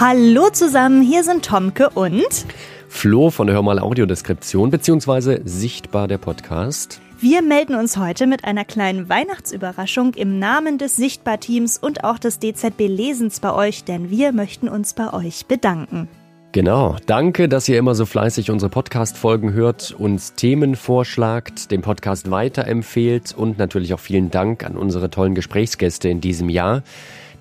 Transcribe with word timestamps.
Hallo 0.00 0.48
zusammen, 0.50 1.02
hier 1.02 1.24
sind 1.24 1.44
Tomke 1.44 1.90
und 1.90 2.46
Flo 2.88 3.28
von 3.28 3.46
der 3.46 3.56
Hörmal 3.56 3.78
Audiodeskription 3.78 4.70
beziehungsweise 4.70 5.42
Sichtbar 5.44 6.08
der 6.08 6.16
Podcast. 6.16 7.02
Wir 7.18 7.42
melden 7.42 7.74
uns 7.74 7.98
heute 7.98 8.26
mit 8.26 8.44
einer 8.44 8.64
kleinen 8.64 9.10
Weihnachtsüberraschung 9.10 10.14
im 10.14 10.38
Namen 10.38 10.78
des 10.78 10.96
Sichtbar-Teams 10.96 11.76
und 11.76 12.02
auch 12.02 12.18
des 12.18 12.38
DZB 12.38 12.88
Lesens 12.88 13.40
bei 13.40 13.52
euch, 13.52 13.84
denn 13.84 14.08
wir 14.08 14.32
möchten 14.32 14.70
uns 14.70 14.94
bei 14.94 15.12
euch 15.12 15.44
bedanken. 15.44 16.08
Genau, 16.52 16.96
danke, 17.04 17.46
dass 17.46 17.68
ihr 17.68 17.78
immer 17.78 17.94
so 17.94 18.06
fleißig 18.06 18.50
unsere 18.50 18.70
Podcast-Folgen 18.70 19.52
hört, 19.52 19.94
uns 19.98 20.32
Themen 20.32 20.76
vorschlagt, 20.76 21.70
den 21.70 21.82
Podcast 21.82 22.30
weiterempfehlt 22.30 23.34
und 23.36 23.58
natürlich 23.58 23.92
auch 23.92 24.00
vielen 24.00 24.30
Dank 24.30 24.64
an 24.64 24.78
unsere 24.78 25.10
tollen 25.10 25.34
Gesprächsgäste 25.34 26.08
in 26.08 26.22
diesem 26.22 26.48
Jahr. 26.48 26.84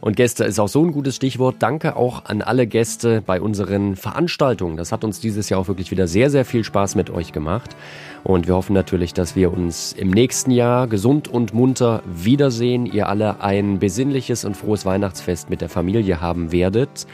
Und 0.02 0.16
Gäste 0.16 0.45
ist 0.45 0.59
auch 0.59 0.70
so 0.70 0.84
ein 0.84 0.91
gutes 0.91 1.17
Stichwort. 1.17 1.58
Danke 1.59 1.98
auch 1.98 2.26
an 2.26 2.41
alle 2.41 2.67
Gäste 2.67 3.21
bei 3.26 3.41
unseren 3.41 3.98
Veranstaltungen. 3.98 4.77
Das 4.77 4.91
hat 4.91 5.03
uns 5.03 5.20
dieses 5.20 5.49
Jahr 5.49 5.59
auch 5.59 5.67
wirklich 5.67 5.91
wieder 5.91 6.07
sehr, 6.07 6.30
sehr 6.30 6.45
viel 6.45 6.63
Spaß 6.63 6.95
mit 6.95 7.09
euch 7.09 7.34
gemacht. 7.34 7.76
Und 8.23 8.48
wir 8.48 8.55
hoffen 8.55 8.73
natürlich, 8.73 9.13
dass 9.13 9.35
wir 9.35 9.52
uns 9.52 9.91
im 9.93 10.09
nächsten 10.09 10.52
Jahr 10.52 10.88
gesund 10.88 11.27
und 11.27 11.54
munter 11.54 12.02
wiedersehen. 12.05 12.85
Ihr 12.85 13.09
alle 13.09 13.41
ein 13.41 13.80
besinnliches 13.80 14.45
und 14.45 14.55
frohes 14.55 14.85
Weihnachtsfest 14.85 15.49
mit 15.49 15.59
der 15.59 15.70
Familie 15.70 16.21
haben 16.21 16.54
werdet. 16.54 17.05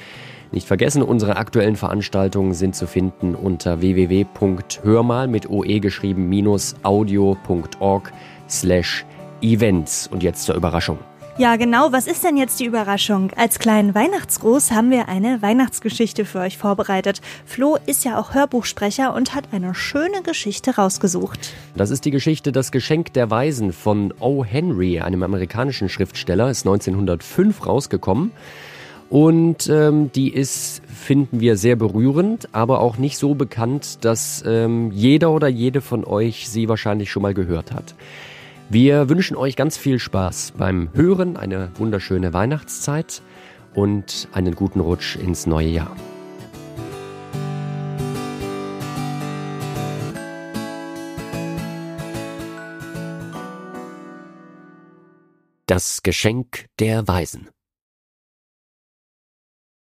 Nicht 0.51 0.67
vergessen, 0.67 1.01
unsere 1.01 1.37
aktuellen 1.37 1.75
Veranstaltungen 1.75 2.53
sind 2.53 2.75
zu 2.75 2.85
finden 2.85 3.33
unter 3.33 3.81
www.hörmal 3.81 5.27
mit 5.27 5.49
oe 5.49 5.79
geschrieben 5.79 6.29
minus 6.29 6.75
audio.org 6.83 8.13
slash 8.47 9.05
events. 9.41 10.07
Und 10.07 10.21
jetzt 10.21 10.43
zur 10.43 10.55
Überraschung. 10.55 10.99
Ja, 11.37 11.57
genau. 11.57 11.91
Was 11.91 12.07
ist 12.07 12.23
denn 12.23 12.37
jetzt 12.37 12.61
die 12.61 12.65
Überraschung? 12.65 13.31
Als 13.35 13.59
kleinen 13.59 13.93
Weihnachtsgruß 13.93 14.71
haben 14.71 14.89
wir 14.89 15.09
eine 15.09 15.41
Weihnachtsgeschichte 15.41 16.23
für 16.23 16.39
euch 16.39 16.57
vorbereitet. 16.57 17.19
Flo 17.45 17.77
ist 17.85 18.05
ja 18.05 18.17
auch 18.17 18.33
Hörbuchsprecher 18.33 19.13
und 19.13 19.35
hat 19.35 19.49
eine 19.51 19.75
schöne 19.75 20.21
Geschichte 20.23 20.77
rausgesucht. 20.77 21.53
Das 21.75 21.89
ist 21.89 22.05
die 22.05 22.11
Geschichte 22.11 22.53
Das 22.53 22.71
Geschenk 22.71 23.11
der 23.11 23.29
Weisen 23.31 23.73
von 23.73 24.13
O. 24.21 24.45
Henry, 24.45 25.01
einem 25.01 25.23
amerikanischen 25.23 25.89
Schriftsteller, 25.89 26.49
ist 26.49 26.65
1905 26.65 27.67
rausgekommen. 27.67 28.31
Und 29.09 29.67
ähm, 29.67 30.13
die 30.13 30.33
ist, 30.33 30.83
finden 30.87 31.41
wir, 31.41 31.57
sehr 31.57 31.75
berührend, 31.75 32.47
aber 32.53 32.79
auch 32.79 32.97
nicht 32.97 33.17
so 33.17 33.35
bekannt, 33.35 34.05
dass 34.05 34.41
ähm, 34.47 34.89
jeder 34.93 35.31
oder 35.31 35.49
jede 35.49 35.81
von 35.81 36.05
euch 36.05 36.47
sie 36.49 36.69
wahrscheinlich 36.69 37.11
schon 37.11 37.23
mal 37.23 37.33
gehört 37.33 37.73
hat. 37.73 37.93
Wir 38.67 39.09
wünschen 39.09 39.37
euch 39.37 39.55
ganz 39.55 39.77
viel 39.77 39.99
Spaß 39.99 40.53
beim 40.57 40.89
Hören, 40.93 41.37
eine 41.37 41.69
wunderschöne 41.77 42.33
Weihnachtszeit 42.33 43.21
und 43.75 44.27
einen 44.33 44.55
guten 44.55 44.79
Rutsch 44.79 45.17
ins 45.17 45.45
neue 45.45 45.67
Jahr. 45.67 45.95
Das 55.67 56.01
Geschenk 56.01 56.65
der 56.79 57.07
Weisen 57.07 57.49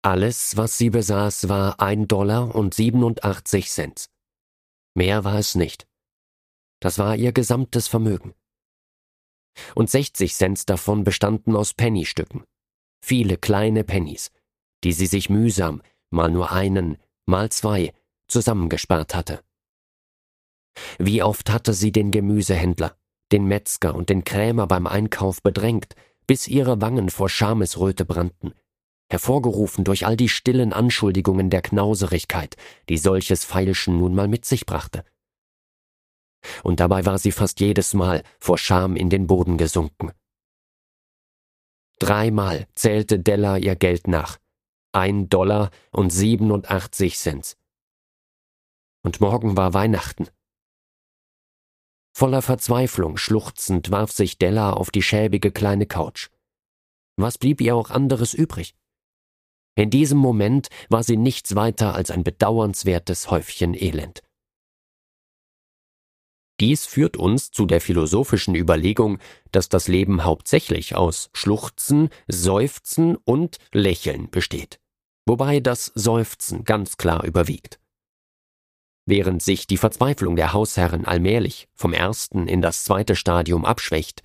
Alles, 0.02 0.58
was 0.58 0.76
sie 0.76 0.90
besaß, 0.90 1.48
war 1.48 1.80
ein 1.80 2.08
Dollar 2.08 2.54
und 2.54 2.74
87 2.74 3.70
Cent. 3.70 4.06
Mehr 4.94 5.24
war 5.24 5.38
es 5.38 5.54
nicht. 5.54 5.86
Das 6.80 6.98
war 6.98 7.16
ihr 7.16 7.32
gesamtes 7.32 7.88
Vermögen 7.88 8.34
und 9.74 9.90
60 9.90 10.34
Cent 10.34 10.68
davon 10.68 11.04
bestanden 11.04 11.56
aus 11.56 11.74
Pennystücken. 11.74 12.44
Viele 13.02 13.36
kleine 13.36 13.84
Pennies, 13.84 14.30
die 14.84 14.92
sie 14.92 15.06
sich 15.06 15.30
mühsam, 15.30 15.82
mal 16.10 16.30
nur 16.30 16.52
einen, 16.52 16.98
mal 17.26 17.50
zwei, 17.50 17.92
zusammengespart 18.28 19.14
hatte. 19.14 19.42
Wie 20.98 21.22
oft 21.22 21.50
hatte 21.50 21.72
sie 21.72 21.92
den 21.92 22.10
Gemüsehändler, 22.10 22.96
den 23.32 23.46
Metzger 23.46 23.94
und 23.94 24.10
den 24.10 24.24
Krämer 24.24 24.66
beim 24.66 24.86
Einkauf 24.86 25.42
bedrängt, 25.42 25.94
bis 26.26 26.48
ihre 26.48 26.80
Wangen 26.80 27.08
vor 27.08 27.28
Schamesröte 27.28 28.04
brannten, 28.04 28.52
hervorgerufen 29.10 29.84
durch 29.84 30.06
all 30.06 30.16
die 30.16 30.28
stillen 30.28 30.72
Anschuldigungen 30.72 31.50
der 31.50 31.62
Knauserigkeit, 31.62 32.56
die 32.88 32.98
solches 32.98 33.44
Feilschen 33.44 33.98
nun 33.98 34.14
mal 34.14 34.28
mit 34.28 34.44
sich 34.44 34.66
brachte 34.66 35.04
und 36.62 36.80
dabei 36.80 37.06
war 37.06 37.18
sie 37.18 37.32
fast 37.32 37.60
jedes 37.60 37.94
Mal 37.94 38.22
vor 38.38 38.58
Scham 38.58 38.96
in 38.96 39.10
den 39.10 39.26
Boden 39.26 39.56
gesunken. 39.58 40.12
Dreimal 41.98 42.66
zählte 42.74 43.18
Della 43.18 43.56
ihr 43.56 43.76
Geld 43.76 44.06
nach. 44.06 44.38
Ein 44.92 45.28
Dollar 45.28 45.70
und 45.92 46.10
87 46.10 47.16
Cent. 47.16 47.56
Und 49.02 49.20
morgen 49.20 49.56
war 49.56 49.72
Weihnachten. 49.72 50.28
Voller 52.14 52.42
Verzweiflung 52.42 53.18
schluchzend 53.18 53.90
warf 53.90 54.10
sich 54.10 54.38
Della 54.38 54.72
auf 54.72 54.90
die 54.90 55.02
schäbige 55.02 55.52
kleine 55.52 55.86
Couch. 55.86 56.30
Was 57.16 57.38
blieb 57.38 57.60
ihr 57.60 57.76
auch 57.76 57.90
anderes 57.90 58.34
übrig? 58.34 58.74
In 59.74 59.90
diesem 59.90 60.18
Moment 60.18 60.68
war 60.88 61.02
sie 61.02 61.18
nichts 61.18 61.54
weiter 61.54 61.94
als 61.94 62.10
ein 62.10 62.24
bedauernswertes 62.24 63.30
Häufchen 63.30 63.74
Elend. 63.74 64.22
Dies 66.60 66.86
führt 66.86 67.16
uns 67.16 67.50
zu 67.50 67.66
der 67.66 67.80
philosophischen 67.80 68.54
Überlegung, 68.54 69.18
dass 69.52 69.68
das 69.68 69.88
Leben 69.88 70.24
hauptsächlich 70.24 70.94
aus 70.94 71.28
Schluchzen, 71.34 72.08
Seufzen 72.28 73.16
und 73.16 73.58
Lächeln 73.72 74.30
besteht, 74.30 74.80
wobei 75.26 75.60
das 75.60 75.92
Seufzen 75.94 76.64
ganz 76.64 76.96
klar 76.96 77.24
überwiegt. 77.24 77.78
Während 79.04 79.42
sich 79.42 79.66
die 79.66 79.76
Verzweiflung 79.76 80.34
der 80.34 80.52
Hausherren 80.52 81.04
allmählich 81.04 81.68
vom 81.74 81.92
ersten 81.92 82.48
in 82.48 82.62
das 82.62 82.84
zweite 82.84 83.14
Stadium 83.14 83.64
abschwächt, 83.64 84.22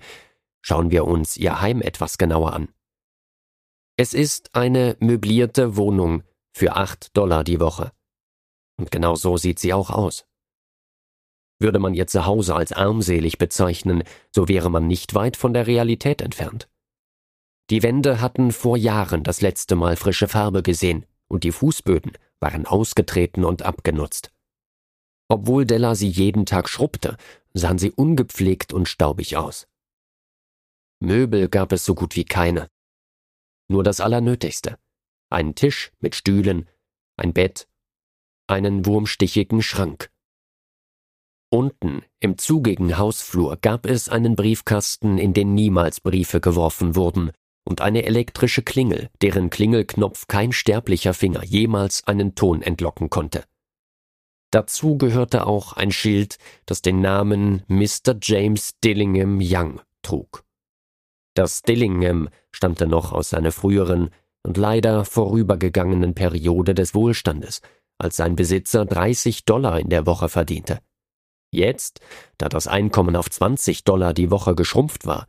schauen 0.62 0.90
wir 0.90 1.04
uns 1.04 1.36
ihr 1.36 1.60
Heim 1.60 1.82
etwas 1.82 2.18
genauer 2.18 2.54
an. 2.54 2.68
Es 3.96 4.14
ist 4.14 4.54
eine 4.54 4.96
möblierte 5.00 5.76
Wohnung 5.76 6.22
für 6.52 6.76
acht 6.76 7.16
Dollar 7.16 7.44
die 7.44 7.60
Woche. 7.60 7.92
Und 8.78 8.90
genau 8.90 9.14
so 9.14 9.36
sieht 9.36 9.58
sie 9.58 9.72
auch 9.72 9.90
aus. 9.90 10.24
Würde 11.62 11.78
man 11.78 11.94
ihr 11.94 12.08
Zuhause 12.08 12.56
als 12.56 12.72
armselig 12.72 13.38
bezeichnen, 13.38 14.02
so 14.34 14.48
wäre 14.48 14.68
man 14.68 14.88
nicht 14.88 15.14
weit 15.14 15.36
von 15.36 15.54
der 15.54 15.68
Realität 15.68 16.20
entfernt. 16.20 16.68
Die 17.70 17.84
Wände 17.84 18.20
hatten 18.20 18.50
vor 18.50 18.76
Jahren 18.76 19.22
das 19.22 19.40
letzte 19.40 19.76
Mal 19.76 19.94
frische 19.94 20.26
Farbe 20.26 20.64
gesehen 20.64 21.06
und 21.28 21.44
die 21.44 21.52
Fußböden 21.52 22.12
waren 22.40 22.66
ausgetreten 22.66 23.44
und 23.44 23.62
abgenutzt. 23.62 24.32
Obwohl 25.28 25.64
Della 25.64 25.94
sie 25.94 26.08
jeden 26.08 26.46
Tag 26.46 26.68
schrubbte, 26.68 27.16
sahen 27.54 27.78
sie 27.78 27.92
ungepflegt 27.92 28.72
und 28.72 28.88
staubig 28.88 29.36
aus. 29.36 29.68
Möbel 30.98 31.48
gab 31.48 31.72
es 31.72 31.84
so 31.84 31.94
gut 31.94 32.16
wie 32.16 32.24
keine. 32.24 32.68
Nur 33.68 33.84
das 33.84 34.00
Allernötigste. 34.00 34.78
Einen 35.30 35.54
Tisch 35.54 35.92
mit 36.00 36.16
Stühlen, 36.16 36.68
ein 37.16 37.32
Bett, 37.32 37.68
einen 38.48 38.84
wurmstichigen 38.84 39.62
Schrank. 39.62 40.11
Unten 41.52 42.02
im 42.18 42.38
zugigen 42.38 42.96
Hausflur 42.96 43.58
gab 43.60 43.84
es 43.84 44.08
einen 44.08 44.36
Briefkasten, 44.36 45.18
in 45.18 45.34
den 45.34 45.52
niemals 45.52 46.00
Briefe 46.00 46.40
geworfen 46.40 46.96
wurden, 46.96 47.30
und 47.62 47.82
eine 47.82 48.06
elektrische 48.06 48.62
Klingel, 48.62 49.10
deren 49.20 49.50
Klingelknopf 49.50 50.28
kein 50.28 50.52
sterblicher 50.52 51.12
Finger 51.12 51.44
jemals 51.44 52.06
einen 52.06 52.34
Ton 52.34 52.62
entlocken 52.62 53.10
konnte. 53.10 53.44
Dazu 54.50 54.96
gehörte 54.96 55.46
auch 55.46 55.74
ein 55.74 55.92
Schild, 55.92 56.38
das 56.64 56.80
den 56.80 57.02
Namen 57.02 57.64
Mr. 57.68 58.16
James 58.22 58.78
Dillingham 58.82 59.38
Young 59.42 59.82
trug. 60.00 60.44
Das 61.34 61.60
Dillingham 61.60 62.30
stammte 62.50 62.86
noch 62.86 63.12
aus 63.12 63.28
seiner 63.28 63.52
früheren 63.52 64.08
und 64.42 64.56
leider 64.56 65.04
vorübergegangenen 65.04 66.14
Periode 66.14 66.72
des 66.72 66.94
Wohlstandes, 66.94 67.60
als 67.98 68.16
sein 68.16 68.36
Besitzer 68.36 68.86
30 68.86 69.44
Dollar 69.44 69.78
in 69.78 69.90
der 69.90 70.06
Woche 70.06 70.30
verdiente. 70.30 70.80
Jetzt, 71.52 72.00
da 72.38 72.48
das 72.48 72.66
Einkommen 72.66 73.14
auf 73.14 73.30
20 73.30 73.84
Dollar 73.84 74.14
die 74.14 74.30
Woche 74.30 74.54
geschrumpft 74.54 75.06
war, 75.06 75.26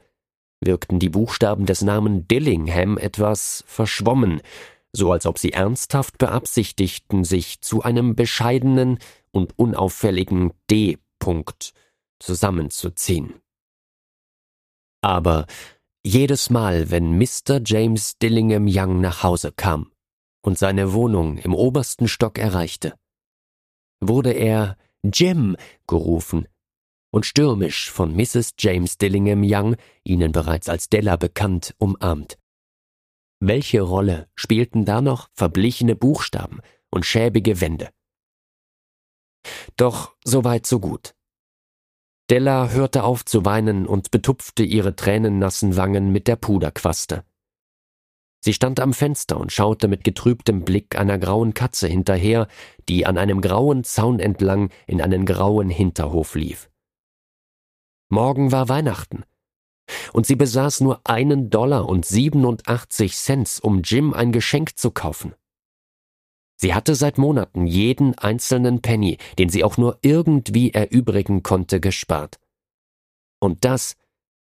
wirkten 0.62 0.98
die 0.98 1.10
Buchstaben 1.10 1.66
des 1.66 1.82
Namen 1.82 2.28
Dillingham 2.28 2.98
etwas 2.98 3.64
verschwommen, 3.68 4.42
so 4.94 5.12
als 5.12 5.26
ob 5.26 5.38
sie 5.38 5.52
ernsthaft 5.52 6.18
beabsichtigten, 6.18 7.26
sich 7.26 7.62
zu 7.62 7.84
einem 7.84 8.16
bescheidenen 8.16 9.00
und 9.32 9.58
unauffälligen 9.60 10.54
D. 10.72 10.98
-Punkt 11.20 11.74
zusammenzuziehen. 12.20 13.42
Aber 15.02 15.46
jedes 16.06 16.50
Mal, 16.50 16.90
wenn 16.90 17.18
Mr. 17.18 17.60
James 17.66 18.18
Dillingham 18.18 18.68
Young 18.70 19.02
nach 19.02 19.24
Hause 19.24 19.52
kam 19.52 19.92
und 20.42 20.58
seine 20.58 20.94
Wohnung 20.94 21.38
im 21.38 21.54
obersten 21.54 22.08
Stock 22.08 22.38
erreichte, 22.38 22.94
wurde 24.00 24.32
er 24.32 24.78
Jim 25.04 25.58
gerufen 25.88 26.48
und 27.12 27.26
stürmisch 27.26 27.92
von 27.92 28.16
Mrs. 28.16 28.54
James 28.58 28.98
Dillingham 28.98 29.44
Young, 29.44 29.76
ihnen 30.04 30.32
bereits 30.32 30.70
als 30.70 30.90
Della 30.90 31.16
bekannt, 31.18 31.76
umarmt. 31.78 32.38
welche 33.40 33.82
Rolle 33.82 34.30
spielten 34.36 34.86
da 34.86 35.02
noch 35.02 35.30
verblichene 35.34 35.96
Buchstaben 35.96 36.62
und 36.90 37.06
schäbige 37.06 37.60
Wände? 37.60 37.90
Doch 39.76 40.16
so 40.24 40.44
weit 40.46 40.66
so 40.66 40.80
gut. 40.80 41.14
Della 42.30 42.70
hörte 42.70 43.04
auf 43.04 43.26
zu 43.26 43.44
weinen 43.44 43.86
und 43.86 44.10
betupfte 44.12 44.64
ihre 44.64 44.96
tränennassen 44.96 45.76
Wangen 45.76 46.14
mit 46.14 46.28
der 46.30 46.38
Puderquaste. 46.38 47.26
Sie 48.46 48.52
stand 48.52 48.82
am 48.82 48.92
Fenster 48.92 49.40
und 49.40 49.54
schaute 49.54 49.88
mit 49.88 50.04
getrübtem 50.04 50.66
Blick 50.66 51.00
einer 51.00 51.18
grauen 51.18 51.54
Katze 51.54 51.88
hinterher, 51.88 52.50
die 52.90 53.06
an 53.06 53.18
einem 53.18 53.40
grauen 53.40 53.86
Zaun 53.86 54.20
entlang 54.20 54.70
in 54.86 55.02
einen 55.02 55.26
grauen 55.26 55.70
Hinterhof 55.70 56.36
lief. 56.36 56.70
Morgen 58.10 58.52
war 58.52 58.68
Weihnachten. 58.68 59.24
Und 60.12 60.26
sie 60.26 60.36
besaß 60.36 60.82
nur 60.82 61.00
einen 61.06 61.52
Dollar 61.52 61.88
und 61.88 62.06
87 62.06 63.16
Cent, 63.16 63.60
um 63.62 63.82
Jim 63.82 64.14
ein 64.14 64.34
Geschenk 64.34 64.78
zu 64.78 64.92
kaufen. 64.92 65.34
Sie 66.58 66.74
hatte 66.74 66.96
seit 66.96 67.18
Monaten 67.18 67.66
jeden 67.66 68.18
einzelnen 68.18 68.82
Penny, 68.82 69.20
den 69.40 69.48
sie 69.48 69.64
auch 69.64 69.78
nur 69.78 70.00
irgendwie 70.02 70.72
erübrigen 70.72 71.44
konnte, 71.44 71.80
gespart. 71.80 72.42
Und 73.40 73.64
das 73.64 73.96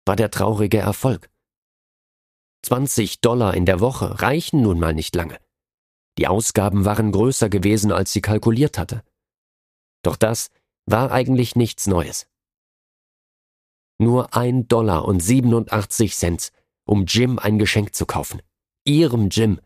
war 0.07 0.17
der 0.17 0.31
traurige 0.31 0.79
Erfolg. 0.79 1.29
20 2.65 3.21
Dollar 3.21 3.55
in 3.55 3.67
der 3.67 3.81
Woche 3.81 4.23
reichen 4.23 4.63
nun 4.63 4.79
mal 4.79 4.95
nicht 4.95 5.15
lange. 5.15 5.39
Die 6.17 6.27
Ausgaben 6.27 6.85
waren 6.85 7.13
größer 7.13 7.49
gewesen, 7.49 7.93
als 7.93 8.13
sie 8.13 8.23
kalkuliert 8.23 8.79
hatte. 8.79 9.03
Doch 10.03 10.17
das 10.17 10.51
war 10.87 11.13
eigentlich 11.13 11.57
nichts 11.57 11.87
Neues. 11.87 12.27
Nur 13.99 14.35
ein 14.35 14.67
Dollar 14.67 15.05
und 15.05 15.21
87 15.21 16.15
Cent, 16.17 16.53
um 16.87 17.05
Jim 17.07 17.39
ein 17.39 17.59
Geschenk 17.59 17.95
zu 17.95 18.07
kaufen. 18.07 18.41
Ihrem 18.85 19.29
Jim. 19.29 19.61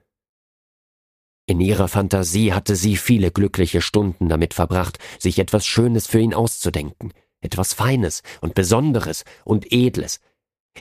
In 1.47 1.61
ihrer 1.61 1.89
Fantasie 1.89 2.53
hatte 2.53 2.77
sie 2.77 2.97
viele 2.97 3.31
glückliche 3.31 3.81
Stunden 3.81 4.29
damit 4.29 4.55
verbracht, 4.55 4.99
sich 5.19 5.39
etwas 5.39 5.67
Schönes 5.67 6.07
für 6.07 6.21
ihn 6.21 6.35
auszudenken, 6.35 7.13
etwas 7.41 7.73
Feines 7.73 8.23
und 8.41 8.55
Besonderes 8.55 9.25
und 9.45 9.73
Edles, 9.73 10.21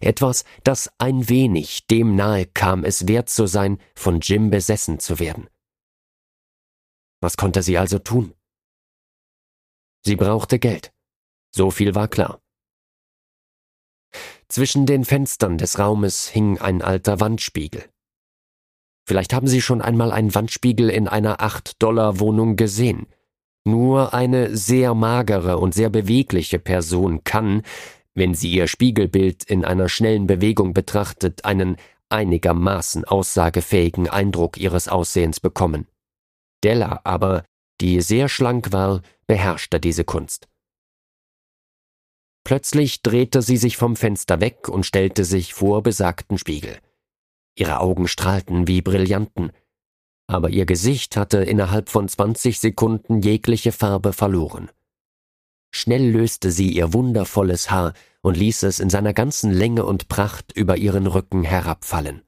etwas, 0.01 0.45
das 0.63 0.91
ein 0.97 1.29
wenig 1.29 1.87
dem 1.87 2.15
nahe 2.15 2.45
kam, 2.45 2.83
es 2.83 3.07
wert 3.07 3.29
zu 3.29 3.47
sein, 3.47 3.79
von 3.95 4.19
Jim 4.19 4.49
besessen 4.49 4.99
zu 4.99 5.19
werden. 5.19 5.49
Was 7.21 7.37
konnte 7.37 7.63
sie 7.63 7.77
also 7.77 7.99
tun? 7.99 8.33
Sie 10.05 10.15
brauchte 10.15 10.59
Geld. 10.59 10.93
So 11.53 11.71
viel 11.71 11.95
war 11.95 12.07
klar. 12.07 12.39
Zwischen 14.47 14.85
den 14.85 15.03
Fenstern 15.03 15.57
des 15.57 15.79
Raumes 15.79 16.27
hing 16.29 16.57
ein 16.59 16.81
alter 16.81 17.19
Wandspiegel. 17.19 17.83
Vielleicht 19.05 19.33
haben 19.33 19.47
Sie 19.47 19.61
schon 19.61 19.81
einmal 19.81 20.11
einen 20.11 20.35
Wandspiegel 20.35 20.89
in 20.89 21.07
einer 21.07 21.41
Acht-Dollar-Wohnung 21.41 22.55
gesehen. 22.57 23.07
Nur 23.65 24.13
eine 24.13 24.55
sehr 24.55 24.93
magere 24.93 25.57
und 25.57 25.73
sehr 25.73 25.89
bewegliche 25.89 26.59
Person 26.59 27.23
kann, 27.23 27.63
wenn 28.17 28.33
sie 28.33 28.51
ihr 28.51 28.67
Spiegelbild 28.67 29.43
in 29.43 29.63
einer 29.63 29.89
schnellen 29.89 30.25
Bewegung 30.25 30.73
betrachtet, 30.73 31.45
einen 31.45 31.77
einigermaßen 32.09 33.05
aussagefähigen 33.05 34.09
Eindruck 34.09 34.57
ihres 34.57 34.87
Aussehens 34.87 35.39
bekommen. 35.39 35.87
Della 36.63 37.01
aber, 37.03 37.43
die 37.79 38.01
sehr 38.01 38.27
schlank 38.27 38.71
war, 38.71 39.03
beherrschte 39.27 39.79
diese 39.79 40.03
Kunst. 40.03 40.47
Plötzlich 42.43 43.03
drehte 43.03 43.43
sie 43.43 43.57
sich 43.57 43.77
vom 43.77 43.95
Fenster 43.95 44.41
weg 44.41 44.67
und 44.67 44.85
stellte 44.85 45.23
sich 45.23 45.53
vor 45.53 45.83
besagten 45.83 46.39
Spiegel. 46.39 46.79
Ihre 47.55 47.81
Augen 47.81 48.07
strahlten 48.07 48.67
wie 48.67 48.81
Brillanten, 48.81 49.51
aber 50.27 50.49
ihr 50.49 50.65
Gesicht 50.65 51.17
hatte 51.17 51.43
innerhalb 51.43 51.89
von 51.89 52.07
zwanzig 52.07 52.59
Sekunden 52.59 53.21
jegliche 53.21 53.71
Farbe 53.71 54.11
verloren. 54.11 54.71
Schnell 55.71 56.09
löste 56.09 56.51
sie 56.51 56.71
ihr 56.71 56.93
wundervolles 56.93 57.69
Haar 57.69 57.93
und 58.21 58.37
ließ 58.37 58.63
es 58.63 58.79
in 58.79 58.89
seiner 58.89 59.13
ganzen 59.13 59.51
Länge 59.51 59.85
und 59.85 60.07
Pracht 60.07 60.51
über 60.53 60.77
ihren 60.77 61.07
Rücken 61.07 61.43
herabfallen. 61.43 62.23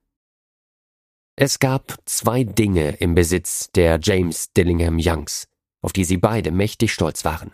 Es 1.36 1.60
gab 1.60 1.98
zwei 2.06 2.44
Dinge 2.44 2.98
im 2.98 3.16
Besitz 3.16 3.72
der 3.72 4.00
James 4.02 4.52
Dillingham 4.52 4.98
Youngs, 5.00 5.48
auf 5.82 5.94
die 5.94 6.04
sie 6.04 6.18
beide 6.18 6.52
mächtig 6.52 6.92
stolz 6.94 7.24
waren. 7.24 7.54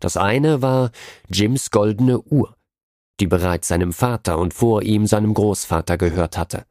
Das 0.00 0.18
eine 0.18 0.60
war 0.60 0.90
Jims 1.30 1.70
goldene 1.70 2.20
Uhr, 2.20 2.56
die 3.18 3.26
bereits 3.26 3.68
seinem 3.68 3.94
Vater 3.94 4.38
und 4.38 4.52
vor 4.52 4.82
ihm 4.82 5.06
seinem 5.06 5.32
Großvater 5.32 5.96
gehört 5.96 6.36
hatte. 6.36 6.66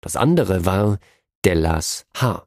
Das 0.00 0.14
andere 0.14 0.64
war 0.64 0.98
Dellas 1.44 2.06
Haar. 2.16 2.45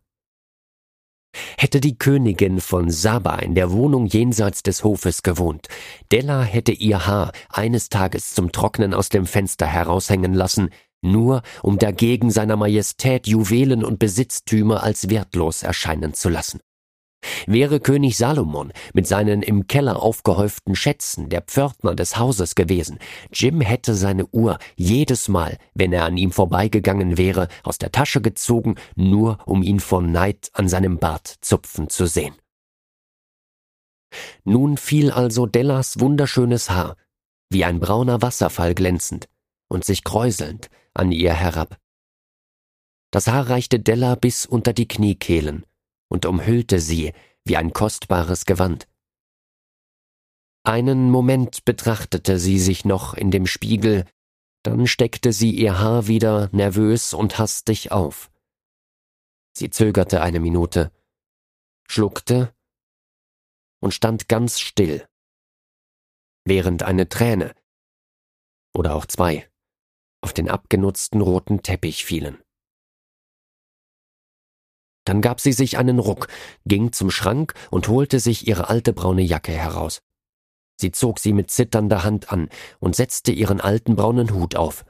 Hätte 1.57 1.81
die 1.81 1.97
Königin 1.97 2.61
von 2.61 2.89
Saba 2.89 3.35
in 3.35 3.55
der 3.55 3.71
Wohnung 3.71 4.05
jenseits 4.05 4.63
des 4.63 4.83
Hofes 4.83 5.23
gewohnt, 5.23 5.67
Della 6.11 6.41
hätte 6.43 6.71
ihr 6.71 7.05
Haar 7.05 7.31
eines 7.49 7.89
Tages 7.89 8.33
zum 8.33 8.51
Trocknen 8.51 8.93
aus 8.93 9.09
dem 9.09 9.25
Fenster 9.25 9.65
heraushängen 9.65 10.33
lassen, 10.33 10.69
nur 11.01 11.41
um 11.63 11.77
dagegen 11.77 12.31
seiner 12.31 12.57
Majestät 12.57 13.27
Juwelen 13.27 13.83
und 13.83 13.99
Besitztümer 13.99 14.83
als 14.83 15.09
wertlos 15.09 15.63
erscheinen 15.63 16.13
zu 16.13 16.29
lassen. 16.29 16.59
Wäre 17.47 17.79
König 17.79 18.17
Salomon 18.17 18.71
mit 18.93 19.07
seinen 19.07 19.41
im 19.41 19.67
Keller 19.67 20.01
aufgehäuften 20.01 20.75
Schätzen 20.75 21.29
der 21.29 21.41
Pförtner 21.41 21.95
des 21.95 22.17
Hauses 22.17 22.55
gewesen, 22.55 22.99
Jim 23.33 23.61
hätte 23.61 23.95
seine 23.95 24.27
Uhr 24.27 24.57
jedes 24.75 25.27
Mal, 25.27 25.57
wenn 25.73 25.93
er 25.93 26.05
an 26.05 26.17
ihm 26.17 26.31
vorbeigegangen 26.31 27.17
wäre, 27.17 27.47
aus 27.63 27.77
der 27.77 27.91
Tasche 27.91 28.21
gezogen, 28.21 28.75
nur 28.95 29.37
um 29.45 29.63
ihn 29.63 29.79
vor 29.79 30.01
Neid 30.01 30.49
an 30.53 30.69
seinem 30.69 30.99
Bart 30.99 31.35
zupfen 31.41 31.89
zu 31.89 32.05
sehen. 32.05 32.35
Nun 34.43 34.77
fiel 34.77 35.11
also 35.11 35.45
Dellas 35.45 35.99
wunderschönes 35.99 36.69
Haar, 36.69 36.95
wie 37.49 37.65
ein 37.65 37.79
brauner 37.79 38.21
Wasserfall 38.21 38.73
glänzend 38.75 39.27
und 39.69 39.85
sich 39.85 40.03
kräuselnd, 40.03 40.69
an 40.93 41.11
ihr 41.11 41.33
herab. 41.33 41.77
Das 43.11 43.27
Haar 43.27 43.49
reichte 43.49 43.79
Della 43.79 44.15
bis 44.15 44.45
unter 44.45 44.73
die 44.73 44.87
Kniekehlen, 44.87 45.65
und 46.09 46.25
umhüllte 46.25 46.79
sie 46.79 47.13
wie 47.45 47.57
ein 47.57 47.71
kostbares 47.71 48.45
Gewand. 48.45 48.87
Einen 50.63 51.09
Moment 51.09 51.63
betrachtete 51.65 52.37
sie 52.37 52.59
sich 52.59 52.85
noch 52.85 53.13
in 53.13 53.31
dem 53.31 53.47
Spiegel, 53.47 54.05
dann 54.63 54.87
steckte 54.87 55.31
sie 55.31 55.51
ihr 55.51 55.79
Haar 55.79 56.07
wieder 56.07 56.49
nervös 56.51 57.13
und 57.13 57.39
hastig 57.39 57.91
auf. 57.91 58.29
Sie 59.55 59.69
zögerte 59.69 60.21
eine 60.21 60.39
Minute, 60.39 60.91
schluckte 61.87 62.53
und 63.81 63.93
stand 63.93 64.27
ganz 64.27 64.59
still, 64.59 65.07
während 66.45 66.83
eine 66.83 67.07
Träne 67.07 67.55
oder 68.73 68.95
auch 68.95 69.05
zwei 69.05 69.49
auf 70.21 70.33
den 70.33 70.49
abgenutzten 70.49 71.21
roten 71.21 71.63
Teppich 71.63 72.03
fielen. 72.03 72.43
Dann 75.05 75.21
gab 75.21 75.39
sie 75.39 75.53
sich 75.53 75.77
einen 75.77 75.99
Ruck, 75.99 76.27
ging 76.65 76.91
zum 76.91 77.09
Schrank 77.09 77.53
und 77.71 77.87
holte 77.87 78.19
sich 78.19 78.47
ihre 78.47 78.69
alte 78.69 78.93
braune 78.93 79.21
Jacke 79.21 79.51
heraus. 79.51 80.01
Sie 80.79 80.91
zog 80.91 81.19
sie 81.19 81.33
mit 81.33 81.51
zitternder 81.51 82.03
Hand 82.03 82.31
an 82.31 82.49
und 82.79 82.95
setzte 82.95 83.31
ihren 83.31 83.59
alten 83.59 83.95
braunen 83.95 84.33
Hut 84.33 84.55
auf. 84.55 84.85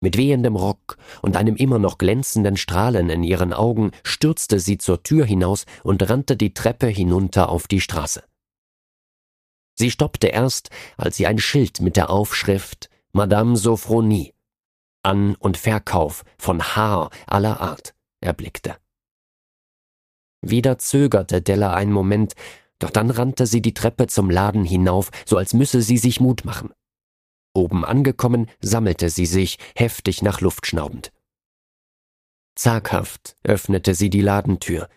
Mit 0.00 0.16
wehendem 0.16 0.54
Rock 0.54 0.96
und 1.22 1.36
einem 1.36 1.56
immer 1.56 1.78
noch 1.78 1.98
glänzenden 1.98 2.56
Strahlen 2.56 3.10
in 3.10 3.24
ihren 3.24 3.52
Augen 3.52 3.90
stürzte 4.04 4.60
sie 4.60 4.78
zur 4.78 5.02
Tür 5.02 5.24
hinaus 5.24 5.66
und 5.82 6.08
rannte 6.08 6.36
die 6.36 6.54
Treppe 6.54 6.86
hinunter 6.86 7.48
auf 7.48 7.66
die 7.66 7.80
Straße. 7.80 8.22
Sie 9.74 9.90
stoppte 9.90 10.28
erst, 10.28 10.70
als 10.96 11.16
sie 11.16 11.26
ein 11.26 11.38
Schild 11.38 11.80
mit 11.80 11.96
der 11.96 12.10
Aufschrift 12.10 12.90
Madame 13.12 13.56
Sophronie 13.56 14.34
An- 15.02 15.34
und 15.36 15.56
Verkauf 15.56 16.24
von 16.38 16.62
Haar 16.62 17.10
aller 17.26 17.60
Art 17.60 17.94
erblickte. 18.20 18.76
Wieder 20.40 20.78
zögerte 20.78 21.42
Della 21.42 21.74
einen 21.74 21.92
Moment, 21.92 22.34
doch 22.78 22.90
dann 22.90 23.10
rannte 23.10 23.46
sie 23.46 23.60
die 23.60 23.74
Treppe 23.74 24.06
zum 24.06 24.30
Laden 24.30 24.64
hinauf, 24.64 25.10
so 25.26 25.36
als 25.36 25.52
müsse 25.52 25.82
sie 25.82 25.98
sich 25.98 26.20
Mut 26.20 26.44
machen. 26.44 26.72
Oben 27.54 27.84
angekommen, 27.84 28.48
sammelte 28.60 29.10
sie 29.10 29.26
sich, 29.26 29.58
heftig 29.74 30.22
nach 30.22 30.40
Luft 30.40 30.66
schnaubend. 30.66 31.12
Zaghaft 32.54 33.36
öffnete 33.42 33.94
sie 33.94 34.10
die 34.10 34.20
Ladentür. 34.20 34.88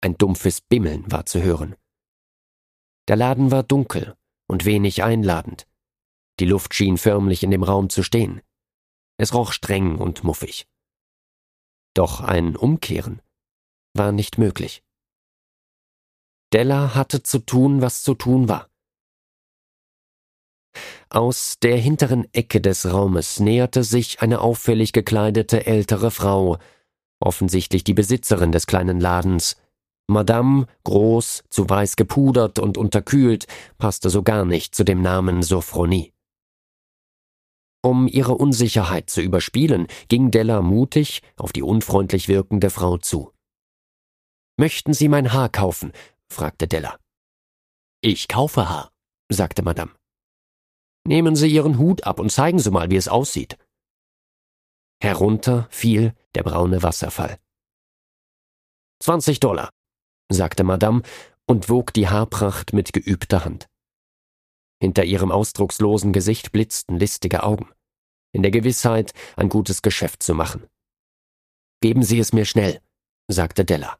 Ein 0.00 0.16
dumpfes 0.16 0.60
Bimmeln 0.60 1.10
war 1.10 1.26
zu 1.26 1.42
hören. 1.42 1.76
Der 3.08 3.16
Laden 3.16 3.50
war 3.50 3.62
dunkel 3.62 4.16
und 4.46 4.64
wenig 4.64 5.02
einladend. 5.02 5.66
Die 6.40 6.46
Luft 6.46 6.74
schien 6.74 6.98
förmlich 6.98 7.42
in 7.42 7.50
dem 7.50 7.62
Raum 7.62 7.88
zu 7.88 8.02
stehen. 8.02 8.40
Es 9.18 9.32
roch 9.32 9.52
streng 9.52 9.96
und 9.96 10.24
muffig. 10.24 10.66
Doch 11.94 12.20
ein 12.20 12.56
Umkehren 12.56 13.22
war 13.98 14.12
nicht 14.12 14.38
möglich. 14.38 14.82
Della 16.52 16.94
hatte 16.94 17.22
zu 17.22 17.40
tun, 17.40 17.82
was 17.82 18.02
zu 18.02 18.14
tun 18.14 18.48
war. 18.48 18.68
Aus 21.08 21.56
der 21.62 21.76
hinteren 21.76 22.26
Ecke 22.32 22.60
des 22.60 22.92
Raumes 22.92 23.40
näherte 23.40 23.84
sich 23.84 24.20
eine 24.20 24.40
auffällig 24.40 24.92
gekleidete 24.92 25.66
ältere 25.66 26.10
Frau, 26.10 26.58
offensichtlich 27.20 27.84
die 27.84 27.94
Besitzerin 27.94 28.52
des 28.52 28.66
kleinen 28.66 29.00
Ladens. 29.00 29.56
Madame, 30.08 30.66
groß, 30.84 31.44
zu 31.48 31.68
weiß 31.68 31.96
gepudert 31.96 32.58
und 32.58 32.78
unterkühlt, 32.78 33.46
passte 33.78 34.10
so 34.10 34.22
gar 34.22 34.44
nicht 34.44 34.74
zu 34.74 34.84
dem 34.84 35.02
Namen 35.02 35.42
Sophronie. 35.42 36.12
Um 37.82 38.08
ihre 38.08 38.34
Unsicherheit 38.34 39.10
zu 39.10 39.20
überspielen, 39.20 39.86
ging 40.08 40.30
Della 40.30 40.60
mutig 40.60 41.22
auf 41.36 41.52
die 41.52 41.62
unfreundlich 41.62 42.28
wirkende 42.28 42.70
Frau 42.70 42.98
zu. 42.98 43.32
Möchten 44.58 44.94
Sie 44.94 45.08
mein 45.08 45.32
Haar 45.32 45.50
kaufen? 45.50 45.92
fragte 46.28 46.66
Della. 46.66 46.98
Ich 48.00 48.28
kaufe 48.28 48.68
Haar, 48.68 48.92
sagte 49.28 49.62
Madame. 49.62 49.92
Nehmen 51.06 51.36
Sie 51.36 51.48
Ihren 51.48 51.78
Hut 51.78 52.04
ab 52.04 52.18
und 52.20 52.30
zeigen 52.30 52.58
Sie 52.58 52.70
mal, 52.70 52.90
wie 52.90 52.96
es 52.96 53.08
aussieht. 53.08 53.58
Herunter 55.02 55.68
fiel 55.70 56.14
der 56.34 56.42
braune 56.42 56.82
Wasserfall. 56.82 57.38
Zwanzig 58.98 59.40
Dollar, 59.40 59.70
sagte 60.30 60.64
Madame 60.64 61.02
und 61.46 61.68
wog 61.68 61.92
die 61.92 62.08
Haarpracht 62.08 62.72
mit 62.72 62.92
geübter 62.92 63.44
Hand. 63.44 63.68
Hinter 64.80 65.04
ihrem 65.04 65.30
ausdruckslosen 65.30 66.12
Gesicht 66.12 66.52
blitzten 66.52 66.98
listige 66.98 67.42
Augen, 67.42 67.70
in 68.32 68.42
der 68.42 68.50
Gewissheit, 68.50 69.12
ein 69.36 69.48
gutes 69.48 69.82
Geschäft 69.82 70.22
zu 70.22 70.34
machen. 70.34 70.66
Geben 71.80 72.02
Sie 72.02 72.18
es 72.18 72.32
mir 72.32 72.46
schnell, 72.46 72.80
sagte 73.28 73.64
Della. 73.64 73.98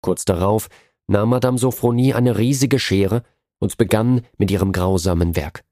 Kurz 0.00 0.24
darauf 0.24 0.68
nahm 1.06 1.30
Madame 1.30 1.58
Sophronie 1.58 2.14
eine 2.14 2.38
riesige 2.38 2.78
Schere 2.78 3.22
und 3.58 3.76
begann 3.76 4.22
mit 4.38 4.50
ihrem 4.50 4.72
grausamen 4.72 5.36
Werk. 5.36 5.64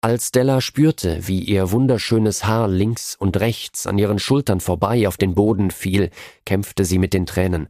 Als 0.00 0.30
Della 0.30 0.60
spürte, 0.60 1.26
wie 1.26 1.40
ihr 1.40 1.72
wunderschönes 1.72 2.44
Haar 2.44 2.68
links 2.68 3.16
und 3.16 3.38
rechts 3.40 3.86
an 3.86 3.98
ihren 3.98 4.20
Schultern 4.20 4.60
vorbei 4.60 5.08
auf 5.08 5.16
den 5.16 5.34
Boden 5.34 5.72
fiel, 5.72 6.10
kämpfte 6.44 6.84
sie 6.84 6.98
mit 6.98 7.12
den 7.14 7.26
Tränen 7.26 7.68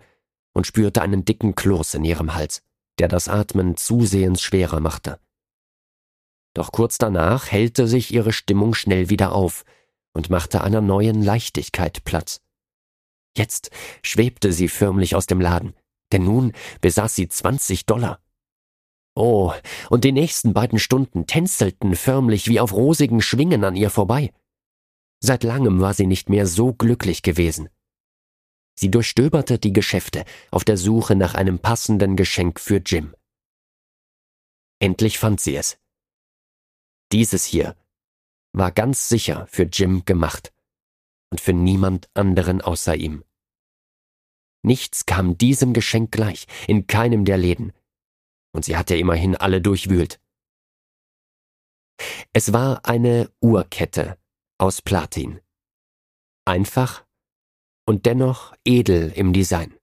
und 0.53 0.67
spürte 0.67 1.01
einen 1.01 1.25
dicken 1.25 1.55
Kloß 1.55 1.95
in 1.95 2.05
ihrem 2.05 2.35
Hals, 2.35 2.63
der 2.99 3.09
das 3.09 3.29
Atmen 3.29 3.77
zusehends 3.79 4.43
schwerer 4.43 4.81
machte. 4.81 5.19
Doch 6.53 6.71
kurz 6.71 6.99
danach 6.99 7.51
hellte 7.51 7.87
sich 7.87 8.13
ihre 8.13 8.33
Stimmung 8.33 8.75
schnell 8.75 9.09
wieder 9.09 9.33
auf 9.33 9.65
und 10.13 10.29
machte 10.29 10.63
einer 10.63 10.81
neuen 10.81 11.23
Leichtigkeit 11.23 12.05
Platz. 12.05 12.43
Jetzt 13.39 13.71
schwebte 14.03 14.53
sie 14.53 14.69
förmlich 14.69 15.15
aus 15.15 15.27
dem 15.27 15.41
Laden, 15.41 15.75
denn 16.13 16.25
nun 16.25 16.53
besaß 16.81 17.15
sie 17.15 17.29
zwanzig 17.29 17.87
Dollar. 17.87 18.21
Oh, 19.15 19.53
und 19.91 20.05
die 20.05 20.13
nächsten 20.13 20.55
beiden 20.55 20.79
Stunden 20.79 21.27
tänzelten 21.27 21.95
förmlich 21.95 22.49
wie 22.49 22.61
auf 22.61 22.73
rosigen 22.73 23.23
Schwingen 23.23 23.65
an 23.65 23.77
ihr 23.77 23.91
vorbei. 23.91 24.33
Seit 25.21 25.45
langem 25.45 25.81
war 25.81 25.95
sie 25.95 26.07
nicht 26.07 26.29
mehr 26.29 26.47
so 26.47 26.73
glücklich 26.73 27.23
gewesen. 27.23 27.69
Sie 28.79 28.91
durchstöberte 28.91 29.59
die 29.59 29.73
Geschäfte 29.73 30.25
auf 30.51 30.65
der 30.65 30.77
Suche 30.77 31.17
nach 31.17 31.35
einem 31.35 31.59
passenden 31.59 32.17
Geschenk 32.17 32.61
für 32.61 32.77
Jim. 32.77 33.15
Endlich 34.81 35.19
fand 35.19 35.41
sie 35.41 35.57
es. 35.57 35.79
Dieses 37.13 37.45
hier 37.45 37.77
war 38.53 38.71
ganz 38.71 39.09
sicher 39.09 39.47
für 39.49 39.65
Jim 39.65 40.05
gemacht 40.05 40.53
und 41.31 41.41
für 41.41 41.53
niemand 41.53 42.09
anderen 42.15 42.61
außer 42.61 42.95
ihm. 42.97 43.25
Nichts 44.63 45.07
kam 45.07 45.39
diesem 45.39 45.73
Geschenk 45.73 46.11
gleich, 46.13 46.47
in 46.67 46.87
keinem 46.87 47.25
der 47.25 47.39
Läden 47.39 47.73
und 48.59 48.65
sie 48.65 48.77
hatte 48.77 48.97
immerhin 48.97 49.37
alle 49.37 49.61
durchwühlt. 49.61 50.21
Es 52.33 52.53
war 52.53 52.85
eine 52.85 53.31
Uhrkette 53.41 54.19
aus 54.59 54.83
Platin. 54.83 55.41
Einfach 56.45 57.05
und 57.87 58.07
dennoch 58.07 58.55
edel 58.65 59.13
im 59.15 59.33
Design. 59.33 59.75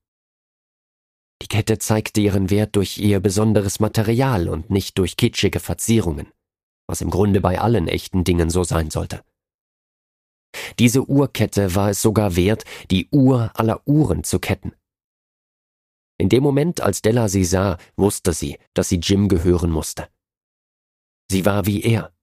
Die 1.42 1.48
Kette 1.48 1.78
zeigte 1.78 2.20
ihren 2.20 2.50
Wert 2.50 2.76
durch 2.76 2.98
ihr 2.98 3.20
besonderes 3.20 3.80
Material 3.80 4.48
und 4.48 4.70
nicht 4.70 4.98
durch 4.98 5.16
kitschige 5.16 5.60
Verzierungen, 5.60 6.32
was 6.86 7.00
im 7.00 7.10
Grunde 7.10 7.40
bei 7.40 7.60
allen 7.60 7.88
echten 7.88 8.24
Dingen 8.24 8.48
so 8.48 8.64
sein 8.64 8.90
sollte. 8.90 9.22
Diese 10.78 11.08
Uhrkette 11.08 11.74
war 11.74 11.90
es 11.90 12.02
sogar 12.02 12.36
wert, 12.36 12.64
die 12.90 13.08
Uhr 13.10 13.50
aller 13.54 13.86
Uhren 13.86 14.24
zu 14.24 14.38
ketten. 14.38 14.72
In 16.18 16.28
dem 16.28 16.42
Moment, 16.42 16.80
als 16.80 17.02
Della 17.02 17.28
sie 17.28 17.44
sah, 17.44 17.78
wusste 17.96 18.32
sie, 18.32 18.58
dass 18.74 18.88
sie 18.88 18.96
Jim 18.96 19.28
gehören 19.28 19.70
musste. 19.70 20.08
Sie 21.30 21.44
war 21.44 21.66
wie 21.66 21.82
er. 21.82 22.14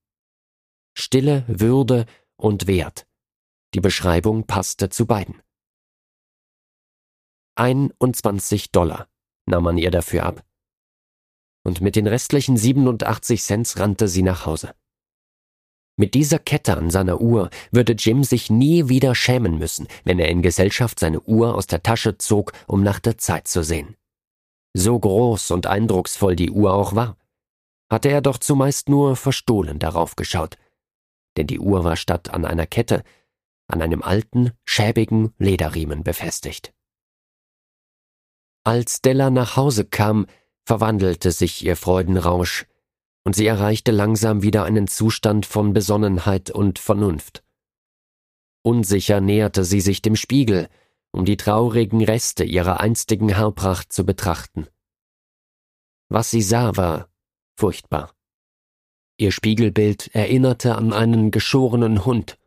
Stille, 0.95 1.45
Würde 1.47 2.05
und 2.35 2.67
Wert. 2.67 3.07
Die 3.73 3.81
Beschreibung 3.81 4.45
passte 4.45 4.89
zu 4.89 5.05
beiden. 5.05 5.41
21 7.55 8.71
Dollar 8.71 9.07
nahm 9.45 9.63
man 9.63 9.77
ihr 9.77 9.91
dafür 9.91 10.23
ab. 10.25 10.45
Und 11.63 11.81
mit 11.81 11.95
den 11.95 12.07
restlichen 12.07 12.57
87 12.57 13.41
Cent 13.41 13.79
rannte 13.79 14.07
sie 14.07 14.23
nach 14.23 14.45
Hause. 14.45 14.75
Mit 15.95 16.15
dieser 16.15 16.39
Kette 16.39 16.75
an 16.75 16.89
seiner 16.89 17.21
Uhr 17.21 17.49
würde 17.71 17.93
Jim 17.93 18.23
sich 18.23 18.49
nie 18.49 18.89
wieder 18.89 19.13
schämen 19.13 19.59
müssen, 19.59 19.87
wenn 20.03 20.19
er 20.19 20.29
in 20.29 20.41
Gesellschaft 20.41 20.99
seine 20.99 21.21
Uhr 21.21 21.55
aus 21.55 21.67
der 21.67 21.83
Tasche 21.83 22.17
zog, 22.17 22.53
um 22.67 22.81
nach 22.83 22.99
der 22.99 23.17
Zeit 23.17 23.47
zu 23.47 23.63
sehen. 23.63 23.95
So 24.73 24.97
groß 24.97 25.51
und 25.51 25.67
eindrucksvoll 25.67 26.35
die 26.35 26.49
Uhr 26.49 26.73
auch 26.73 26.95
war, 26.95 27.17
hatte 27.91 28.09
er 28.09 28.21
doch 28.21 28.39
zumeist 28.39 28.89
nur 28.89 29.15
verstohlen 29.15 29.77
darauf 29.77 30.15
geschaut, 30.15 30.57
denn 31.37 31.45
die 31.45 31.59
Uhr 31.59 31.83
war 31.83 31.95
statt 31.95 32.33
an 32.33 32.45
einer 32.45 32.65
Kette 32.65 33.03
an 33.67 33.81
einem 33.81 34.01
alten, 34.01 34.51
schäbigen 34.65 35.33
Lederriemen 35.37 36.03
befestigt. 36.03 36.73
Als 38.63 39.01
Della 39.01 39.29
nach 39.29 39.55
Hause 39.55 39.85
kam, 39.85 40.27
verwandelte 40.65 41.31
sich 41.31 41.65
ihr 41.65 41.75
Freudenrausch 41.75 42.65
und 43.23 43.35
sie 43.35 43.45
erreichte 43.45 43.91
langsam 43.91 44.43
wieder 44.43 44.65
einen 44.65 44.87
Zustand 44.87 45.45
von 45.45 45.73
Besonnenheit 45.73 46.51
und 46.51 46.79
Vernunft. 46.79 47.43
Unsicher 48.63 49.21
näherte 49.21 49.65
sie 49.65 49.81
sich 49.81 50.01
dem 50.01 50.15
Spiegel, 50.15 50.69
um 51.11 51.25
die 51.25 51.37
traurigen 51.37 52.03
Reste 52.03 52.43
ihrer 52.43 52.79
einstigen 52.79 53.37
Haarpracht 53.37 53.93
zu 53.93 54.05
betrachten. 54.05 54.67
Was 56.09 56.31
sie 56.31 56.41
sah, 56.41 56.75
war 56.75 57.09
furchtbar. 57.55 58.13
Ihr 59.17 59.31
Spiegelbild 59.31 60.13
erinnerte 60.15 60.75
an 60.75 60.91
einen 60.91 61.31
geschorenen 61.31 62.05
Hund, 62.05 62.37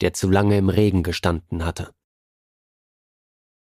der 0.00 0.12
zu 0.12 0.28
lange 0.28 0.58
im 0.58 0.68
Regen 0.68 1.02
gestanden 1.02 1.64
hatte. 1.64 1.94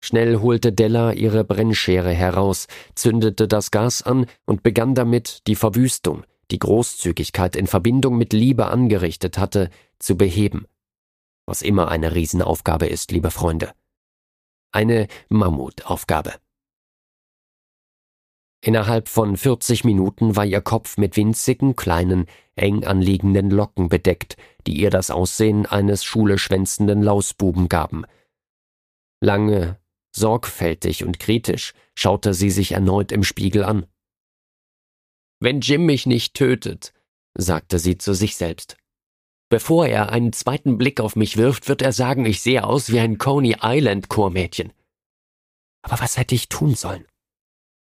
Schnell 0.01 0.41
holte 0.41 0.73
Della 0.73 1.13
ihre 1.13 1.45
Brennschere 1.45 2.13
heraus, 2.13 2.67
zündete 2.95 3.49
das 3.49 3.71
Gas 3.71 4.03
an 4.03 4.27
und 4.45 4.63
begann 4.63 4.95
damit, 4.95 5.47
die 5.47 5.57
Verwüstung, 5.57 6.25
die 6.51 6.59
Großzügigkeit 6.59 7.57
in 7.57 7.67
Verbindung 7.67 8.17
mit 8.17 8.33
Liebe 8.33 8.67
angerichtet 8.67 9.39
hatte, 9.39 9.71
zu 9.99 10.17
beheben. 10.17 10.67
Was 11.47 11.63
immer 11.63 11.89
eine 11.89 12.15
Riesenaufgabe 12.15 12.87
ist, 12.87 13.11
liebe 13.13 13.31
Freunde. 13.31 13.73
Eine 14.73 15.09
Mammutaufgabe. 15.29 16.35
Innerhalb 18.61 19.09
von 19.09 19.37
40 19.37 19.85
Minuten 19.85 20.35
war 20.35 20.45
ihr 20.45 20.61
Kopf 20.61 20.99
mit 20.99 21.17
winzigen, 21.17 21.77
kleinen, 21.77 22.27
eng 22.57 22.85
anliegenden 22.85 23.51
Locken 23.51 23.89
bedeckt, 23.89 24.37
die 24.67 24.81
ihr 24.81 24.91
das 24.91 25.11
Aussehen 25.11 25.67
eines 25.67 26.05
schuleschwänzenden 26.05 27.03
Lausbuben 27.03 27.69
gaben. 27.69 28.07
Lange, 29.21 29.79
Sorgfältig 30.19 31.05
und 31.05 31.21
kritisch 31.21 31.75
schaute 31.95 32.33
sie 32.33 32.49
sich 32.51 32.73
erneut 32.73 33.13
im 33.13 33.23
Spiegel 33.23 33.65
an. 33.65 33.87
Wenn 35.41 35.61
Jim 35.61 35.85
mich 35.85 36.07
nicht 36.07 36.33
tötet, 36.33 36.95
sagte 37.35 37.79
sie 37.79 37.99
zu 37.99 38.15
sich 38.15 38.37
selbst. 38.37 38.79
Bevor 39.51 39.87
er 39.87 40.11
einen 40.11 40.33
zweiten 40.33 40.79
Blick 40.79 41.01
auf 41.01 41.17
mich 41.17 41.37
wirft, 41.37 41.69
wird 41.69 41.83
er 41.83 41.93
sagen, 41.93 42.25
ich 42.25 42.41
sehe 42.41 42.65
aus 42.65 42.91
wie 42.91 42.99
ein 42.99 43.19
Coney 43.19 43.57
Island 43.63 44.09
Chormädchen. 44.09 44.73
Aber 45.83 46.01
was 46.01 46.17
hätte 46.17 46.35
ich 46.35 46.49
tun 46.49 46.75
sollen? 46.75 47.05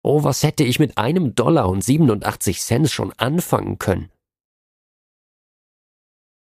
Oh, 0.03 0.25
was 0.25 0.43
hätte 0.43 0.65
ich 0.65 0.77
mit 0.77 0.97
einem 0.97 1.35
Dollar 1.35 1.69
und 1.69 1.83
87 1.83 2.59
Cent 2.59 2.91
schon 2.91 3.13
anfangen 3.13 3.79
können? 3.79 4.11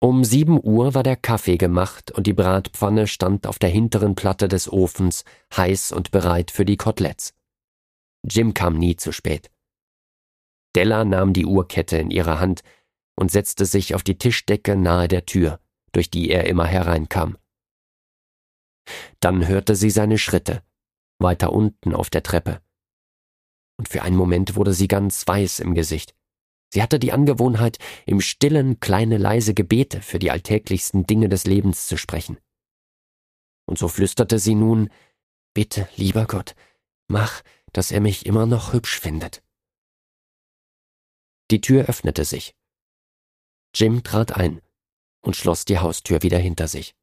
Um 0.03 0.25
sieben 0.25 0.59
Uhr 0.63 0.95
war 0.95 1.03
der 1.03 1.17
Kaffee 1.17 1.59
gemacht 1.59 2.11
und 2.11 2.27
die 2.27 2.33
Bratpfanne 2.33 3.07
stand 3.07 3.47
auf 3.47 3.59
der 3.59 3.69
hinteren 3.69 4.15
Platte 4.15 4.49
des 4.49 4.73
Ofens, 4.73 5.25
heiß 5.55 5.93
und 5.93 6.11
bereit 6.11 6.51
für 6.51 6.65
die 6.65 6.79
Koteletts. 6.79 7.35
Jim 8.23 8.55
kam 8.55 8.79
nie 8.79 8.97
zu 8.97 9.13
spät. 9.13 9.51
Della 10.75 11.05
nahm 11.05 11.35
die 11.35 11.45
Uhrkette 11.45 11.99
in 11.99 12.11
ihre 12.11 12.41
Hand 12.41 12.63
und 13.15 13.31
setzte 13.31 13.67
sich 13.67 13.95
auf 13.95 14.03
die 14.03 14.17
Tischdecke 14.17 14.75
nahe 14.75 15.07
der 15.07 15.27
Tür, 15.27 15.61
durch 15.93 16.11
die 16.11 16.31
er 16.31 16.47
immer 16.47 16.67
hereinkam. 16.67 17.37
Dann 19.21 19.47
hörte 19.47 19.77
sie 19.77 19.91
seine 19.91 20.17
Schritte, 20.17 20.63
weiter 21.19 21.53
unten 21.53 21.95
auf 21.95 22.09
der 22.09 22.23
Treppe. 22.23 22.63
Und 23.77 23.91
für 23.91 24.01
einen 24.01 24.17
Moment 24.17 24.57
wurde 24.57 24.73
sie 24.73 24.89
ganz 24.89 25.27
weiß 25.27 25.61
im 25.61 25.75
Gesicht. 25.75 26.15
Sie 26.73 26.83
hatte 26.83 27.01
die 27.01 27.13
Angewohnheit, 27.13 27.79
im 28.07 28.21
stillen 28.21 28.79
kleine 28.79 29.19
leise 29.19 29.55
Gebete 29.55 30.03
für 30.03 30.19
die 30.19 30.31
alltäglichsten 30.31 31.05
Dinge 31.05 31.29
des 31.29 31.45
Lebens 31.45 31.87
zu 31.87 31.97
sprechen. 31.97 32.39
Und 33.67 33.79
so 33.79 33.89
flüsterte 33.89 34.39
sie 34.39 34.55
nun 34.55 34.91
Bitte, 35.53 35.89
lieber 35.97 36.27
Gott, 36.27 36.55
mach, 37.09 37.43
dass 37.73 37.91
er 37.91 38.01
mich 38.01 38.25
immer 38.25 38.47
noch 38.47 38.73
hübsch 38.73 39.01
findet. 39.01 39.43
Die 41.51 41.61
Tür 41.61 41.87
öffnete 41.87 42.25
sich. 42.25 42.55
Jim 43.75 44.05
trat 44.05 44.37
ein 44.37 44.61
und 45.21 45.35
schloss 45.35 45.65
die 45.65 45.79
Haustür 45.79 46.23
wieder 46.23 46.39
hinter 46.39 46.69
sich. 46.69 46.95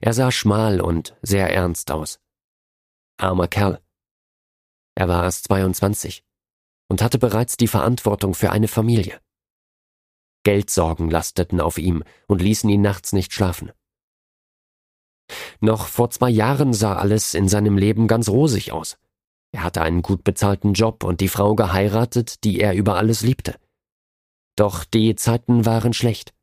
Er 0.00 0.12
sah 0.12 0.32
schmal 0.32 0.80
und 0.80 1.16
sehr 1.22 1.52
ernst 1.52 1.92
aus. 1.92 2.20
Armer 3.16 3.48
Kerl. 3.48 3.80
Er 4.96 5.08
war 5.08 5.22
erst 5.24 5.44
22 5.44 6.24
und 6.90 7.02
hatte 7.02 7.18
bereits 7.18 7.56
die 7.56 7.68
Verantwortung 7.68 8.34
für 8.34 8.50
eine 8.50 8.66
Familie. 8.68 9.20
Geldsorgen 10.42 11.08
lasteten 11.08 11.60
auf 11.60 11.78
ihm 11.78 12.02
und 12.26 12.42
ließen 12.42 12.68
ihn 12.68 12.82
nachts 12.82 13.12
nicht 13.12 13.32
schlafen. 13.32 13.70
Noch 15.60 15.86
vor 15.86 16.10
zwei 16.10 16.30
Jahren 16.30 16.72
sah 16.72 16.96
alles 16.96 17.34
in 17.34 17.48
seinem 17.48 17.78
Leben 17.78 18.08
ganz 18.08 18.28
rosig 18.28 18.72
aus. 18.72 18.98
Er 19.52 19.62
hatte 19.62 19.82
einen 19.82 20.02
gut 20.02 20.24
bezahlten 20.24 20.72
Job 20.72 21.04
und 21.04 21.20
die 21.20 21.28
Frau 21.28 21.54
geheiratet, 21.54 22.42
die 22.42 22.58
er 22.58 22.74
über 22.74 22.96
alles 22.96 23.22
liebte. 23.22 23.54
Doch 24.56 24.84
die 24.84 25.14
Zeiten 25.14 25.66
waren 25.66 25.92
schlecht. 25.92 26.34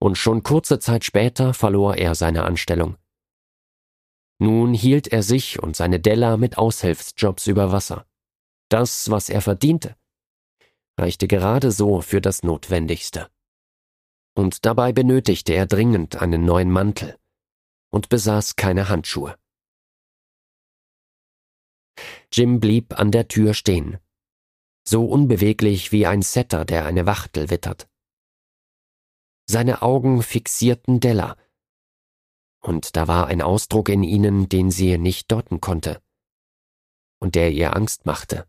Und 0.00 0.18
schon 0.18 0.42
kurze 0.42 0.80
Zeit 0.80 1.04
später 1.04 1.54
verlor 1.54 1.96
er 1.96 2.16
seine 2.16 2.42
Anstellung. 2.42 2.96
Nun 4.40 4.74
hielt 4.74 5.06
er 5.06 5.22
sich 5.22 5.62
und 5.62 5.76
seine 5.76 6.00
Della 6.00 6.36
mit 6.36 6.58
Aushilfsjobs 6.58 7.46
über 7.46 7.70
Wasser. 7.70 8.04
Das, 8.74 9.08
was 9.08 9.28
er 9.28 9.40
verdiente, 9.40 9.96
reichte 10.98 11.28
gerade 11.28 11.70
so 11.70 12.00
für 12.00 12.20
das 12.20 12.42
Notwendigste. 12.42 13.30
Und 14.36 14.66
dabei 14.66 14.92
benötigte 14.92 15.52
er 15.52 15.66
dringend 15.66 16.16
einen 16.16 16.44
neuen 16.44 16.72
Mantel 16.72 17.16
und 17.92 18.08
besaß 18.08 18.56
keine 18.56 18.88
Handschuhe. 18.88 19.38
Jim 22.32 22.58
blieb 22.58 22.98
an 22.98 23.12
der 23.12 23.28
Tür 23.28 23.54
stehen, 23.54 23.98
so 24.82 25.06
unbeweglich 25.06 25.92
wie 25.92 26.06
ein 26.06 26.22
Setter, 26.22 26.64
der 26.64 26.84
eine 26.84 27.06
Wachtel 27.06 27.50
wittert. 27.50 27.88
Seine 29.48 29.82
Augen 29.82 30.20
fixierten 30.20 30.98
Della, 30.98 31.36
und 32.60 32.96
da 32.96 33.06
war 33.06 33.28
ein 33.28 33.40
Ausdruck 33.40 33.88
in 33.88 34.02
ihnen, 34.02 34.48
den 34.48 34.72
sie 34.72 34.98
nicht 34.98 35.30
deuten 35.30 35.60
konnte, 35.60 36.02
und 37.20 37.36
der 37.36 37.52
ihr 37.52 37.76
Angst 37.76 38.04
machte. 38.04 38.48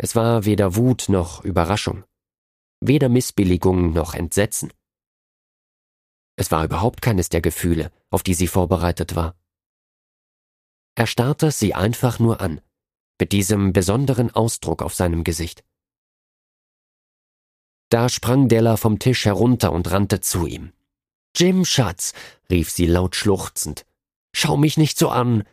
Es 0.00 0.14
war 0.14 0.44
weder 0.44 0.76
Wut 0.76 1.08
noch 1.08 1.44
Überraschung, 1.44 2.04
weder 2.80 3.08
Missbilligung 3.08 3.92
noch 3.92 4.14
Entsetzen. 4.14 4.72
Es 6.36 6.52
war 6.52 6.64
überhaupt 6.64 7.02
keines 7.02 7.30
der 7.30 7.40
Gefühle, 7.40 7.90
auf 8.10 8.22
die 8.22 8.34
sie 8.34 8.46
vorbereitet 8.46 9.16
war. 9.16 9.34
Er 10.94 11.08
starrte 11.08 11.50
sie 11.50 11.74
einfach 11.74 12.20
nur 12.20 12.40
an, 12.40 12.60
mit 13.20 13.32
diesem 13.32 13.72
besonderen 13.72 14.30
Ausdruck 14.32 14.82
auf 14.82 14.94
seinem 14.94 15.24
Gesicht. 15.24 15.64
Da 17.90 18.08
sprang 18.08 18.48
Della 18.48 18.76
vom 18.76 19.00
Tisch 19.00 19.24
herunter 19.24 19.72
und 19.72 19.90
rannte 19.90 20.20
zu 20.20 20.46
ihm. 20.46 20.72
Jim, 21.34 21.64
Schatz, 21.64 22.12
rief 22.50 22.70
sie 22.70 22.86
laut 22.86 23.16
schluchzend, 23.16 23.84
schau 24.32 24.56
mich 24.56 24.76
nicht 24.76 24.98
so 24.98 25.08
an. 25.08 25.44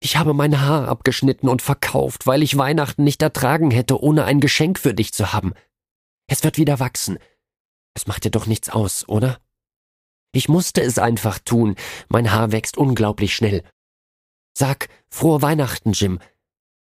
Ich 0.00 0.16
habe 0.16 0.34
mein 0.34 0.60
Haar 0.60 0.88
abgeschnitten 0.88 1.48
und 1.48 1.62
verkauft, 1.62 2.26
weil 2.26 2.42
ich 2.42 2.56
Weihnachten 2.56 3.04
nicht 3.04 3.22
ertragen 3.22 3.70
hätte, 3.70 4.00
ohne 4.00 4.24
ein 4.24 4.40
Geschenk 4.40 4.78
für 4.78 4.94
dich 4.94 5.12
zu 5.12 5.32
haben. 5.32 5.54
Es 6.26 6.44
wird 6.44 6.58
wieder 6.58 6.80
wachsen. 6.80 7.18
Es 7.94 8.06
macht 8.06 8.24
dir 8.24 8.30
doch 8.30 8.46
nichts 8.46 8.68
aus, 8.68 9.08
oder? 9.08 9.40
Ich 10.32 10.48
musste 10.48 10.82
es 10.82 10.98
einfach 10.98 11.38
tun. 11.38 11.76
Mein 12.08 12.30
Haar 12.30 12.52
wächst 12.52 12.76
unglaublich 12.76 13.34
schnell. 13.34 13.62
Sag, 14.52 14.88
frohe 15.08 15.40
Weihnachten, 15.40 15.92
Jim. 15.92 16.20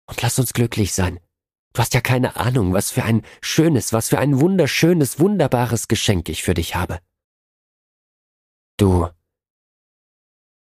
Und 0.09 0.23
lass 0.23 0.39
uns 0.39 0.53
glücklich 0.53 0.93
sein. 0.95 1.21
Du 1.73 1.81
hast 1.81 1.95
ja 1.95 2.01
keine 2.01 2.37
Ahnung, 2.37 2.73
was 2.73 2.91
für 2.91 3.05
ein 3.05 3.23
schönes, 3.41 3.93
was 3.93 4.09
für 4.09 4.19
ein 4.19 4.41
wunderschönes, 4.41 5.21
wunderbares 5.21 5.89
Geschenk 5.89 6.29
ich 6.29 6.43
für 6.43 6.55
dich 6.55 6.75
habe. 6.75 6.99
Du 8.79 9.09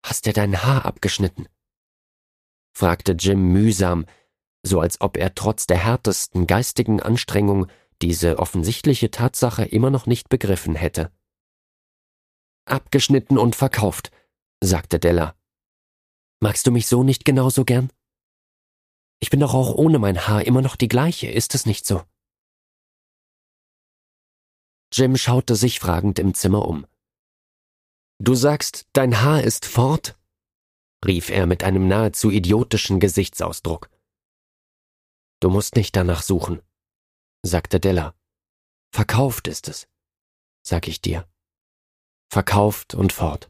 hast 0.05 0.25
dir 0.25 0.33
dein 0.33 0.61
Haar 0.61 0.85
abgeschnitten? 0.85 1.47
Fragte 2.75 3.13
Jim 3.13 3.53
mühsam, 3.53 4.05
so 4.61 4.81
als 4.81 4.99
ob 4.99 5.17
er 5.17 5.33
trotz 5.33 5.65
der 5.65 5.77
härtesten 5.77 6.45
geistigen 6.45 7.01
Anstrengung 7.01 7.67
diese 8.01 8.37
offensichtliche 8.39 9.09
Tatsache 9.09 9.63
immer 9.63 9.89
noch 9.89 10.05
nicht 10.05 10.27
begriffen 10.27 10.75
hätte. 10.75 11.11
Abgeschnitten 12.65 13.37
und 13.37 13.55
verkauft, 13.55 14.11
sagte 14.61 14.99
Della. 14.99 15.35
Magst 16.41 16.67
du 16.67 16.71
mich 16.71 16.87
so 16.87 17.03
nicht 17.03 17.23
genauso 17.23 17.63
gern? 17.63 17.91
Ich 19.21 19.29
bin 19.29 19.39
doch 19.39 19.53
auch 19.53 19.73
ohne 19.73 19.97
mein 19.97 20.27
Haar 20.27 20.45
immer 20.45 20.61
noch 20.61 20.75
die 20.75 20.89
gleiche, 20.89 21.27
ist 21.27 21.55
es 21.55 21.65
nicht 21.65 21.85
so? 21.85 22.03
Jim 24.91 25.15
schaute 25.15 25.55
sich 25.55 25.79
fragend 25.79 26.19
im 26.19 26.33
Zimmer 26.33 26.67
um. 26.67 26.85
Du 28.19 28.35
sagst, 28.35 28.87
dein 28.93 29.21
Haar 29.21 29.43
ist 29.43 29.65
fort? 29.65 30.17
Rief 31.05 31.29
er 31.29 31.45
mit 31.45 31.63
einem 31.63 31.87
nahezu 31.87 32.29
idiotischen 32.29 32.99
Gesichtsausdruck. 32.99 33.89
Du 35.39 35.49
musst 35.49 35.75
nicht 35.75 35.95
danach 35.95 36.21
suchen, 36.21 36.61
sagte 37.43 37.79
Della. 37.79 38.15
Verkauft 38.91 39.47
ist 39.47 39.67
es, 39.67 39.87
sag 40.63 40.87
ich 40.87 41.01
dir 41.01 41.27
verkauft 42.35 42.95
und 42.95 43.13
fort. 43.13 43.49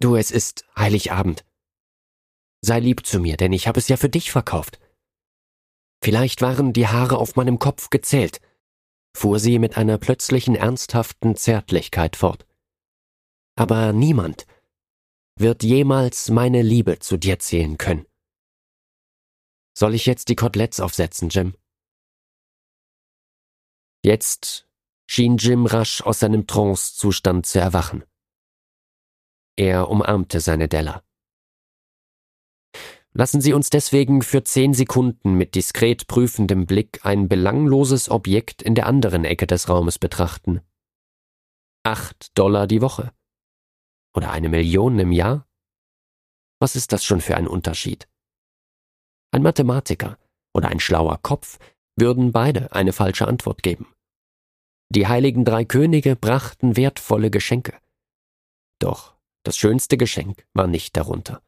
Du, 0.00 0.16
es 0.16 0.30
ist 0.30 0.64
Heiligabend. 0.78 1.44
Sei 2.62 2.80
lieb 2.80 3.06
zu 3.06 3.20
mir, 3.20 3.36
denn 3.36 3.52
ich 3.52 3.68
habe 3.68 3.78
es 3.78 3.88
ja 3.88 3.98
für 3.98 4.08
dich 4.08 4.30
verkauft. 4.30 4.80
Vielleicht 6.02 6.40
waren 6.40 6.72
die 6.72 6.88
Haare 6.88 7.18
auf 7.18 7.36
meinem 7.36 7.58
Kopf 7.58 7.90
gezählt, 7.90 8.40
fuhr 9.14 9.38
sie 9.38 9.58
mit 9.58 9.76
einer 9.76 9.98
plötzlichen 9.98 10.54
ernsthaften 10.54 11.36
Zärtlichkeit 11.36 12.16
fort. 12.16 12.46
Aber 13.56 13.92
niemand 13.92 14.46
wird 15.38 15.62
jemals 15.62 16.30
meine 16.30 16.62
Liebe 16.62 16.98
zu 16.98 17.16
dir 17.16 17.38
zählen 17.38 17.78
können. 17.78 18.06
Soll 19.76 19.94
ich 19.94 20.06
jetzt 20.06 20.28
die 20.28 20.36
Koteletts 20.36 20.80
aufsetzen, 20.80 21.28
Jim? 21.28 21.54
Jetzt 24.02 24.66
schien 25.06 25.36
Jim 25.36 25.66
rasch 25.66 26.00
aus 26.02 26.20
seinem 26.20 26.46
Trancezustand 26.46 27.44
zu 27.44 27.60
erwachen. 27.60 28.04
Er 29.56 29.88
umarmte 29.88 30.40
seine 30.40 30.68
Della. 30.68 31.02
Lassen 33.12 33.40
Sie 33.40 33.54
uns 33.54 33.70
deswegen 33.70 34.20
für 34.20 34.44
zehn 34.44 34.74
Sekunden 34.74 35.34
mit 35.34 35.54
diskret 35.54 36.06
prüfendem 36.06 36.66
Blick 36.66 37.00
ein 37.02 37.28
belangloses 37.28 38.10
Objekt 38.10 38.60
in 38.60 38.74
der 38.74 38.86
anderen 38.86 39.24
Ecke 39.24 39.46
des 39.46 39.70
Raumes 39.70 39.98
betrachten. 39.98 40.60
Acht 41.82 42.36
Dollar 42.36 42.66
die 42.66 42.82
Woche. 42.82 43.15
Oder 44.16 44.30
eine 44.30 44.48
Million 44.48 44.98
im 44.98 45.12
Jahr? 45.12 45.46
Was 46.58 46.74
ist 46.74 46.92
das 46.92 47.04
schon 47.04 47.20
für 47.20 47.36
ein 47.36 47.46
Unterschied? 47.46 48.08
Ein 49.30 49.42
Mathematiker 49.42 50.18
oder 50.54 50.68
ein 50.68 50.80
schlauer 50.80 51.18
Kopf 51.22 51.58
würden 51.96 52.32
beide 52.32 52.72
eine 52.72 52.94
falsche 52.94 53.28
Antwort 53.28 53.62
geben. 53.62 53.94
Die 54.88 55.06
heiligen 55.06 55.44
drei 55.44 55.66
Könige 55.66 56.16
brachten 56.16 56.76
wertvolle 56.76 57.30
Geschenke. 57.30 57.78
Doch 58.78 59.16
das 59.42 59.58
schönste 59.58 59.98
Geschenk 59.98 60.46
war 60.54 60.66
nicht 60.66 60.96
darunter. 60.96 61.42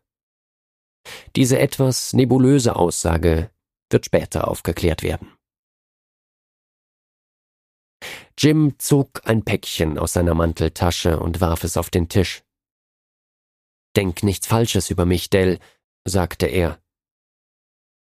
Diese 1.37 1.59
etwas 1.59 2.13
nebulöse 2.13 2.77
Aussage 2.77 3.51
wird 3.91 4.05
später 4.05 4.47
aufgeklärt 4.47 5.03
werden. 5.03 5.33
Jim 8.37 8.79
zog 8.79 9.27
ein 9.27 9.43
Päckchen 9.43 9.99
aus 9.99 10.13
seiner 10.13 10.35
Manteltasche 10.35 11.19
und 11.19 11.41
warf 11.41 11.65
es 11.65 11.77
auf 11.77 11.91
den 11.91 12.09
Tisch. 12.09 12.43
Denk 13.97 14.23
nichts 14.23 14.47
Falsches 14.47 14.91
über 14.91 15.05
mich, 15.05 15.31
Dell, 15.31 15.59
sagte 16.05 16.47
er. 16.47 16.81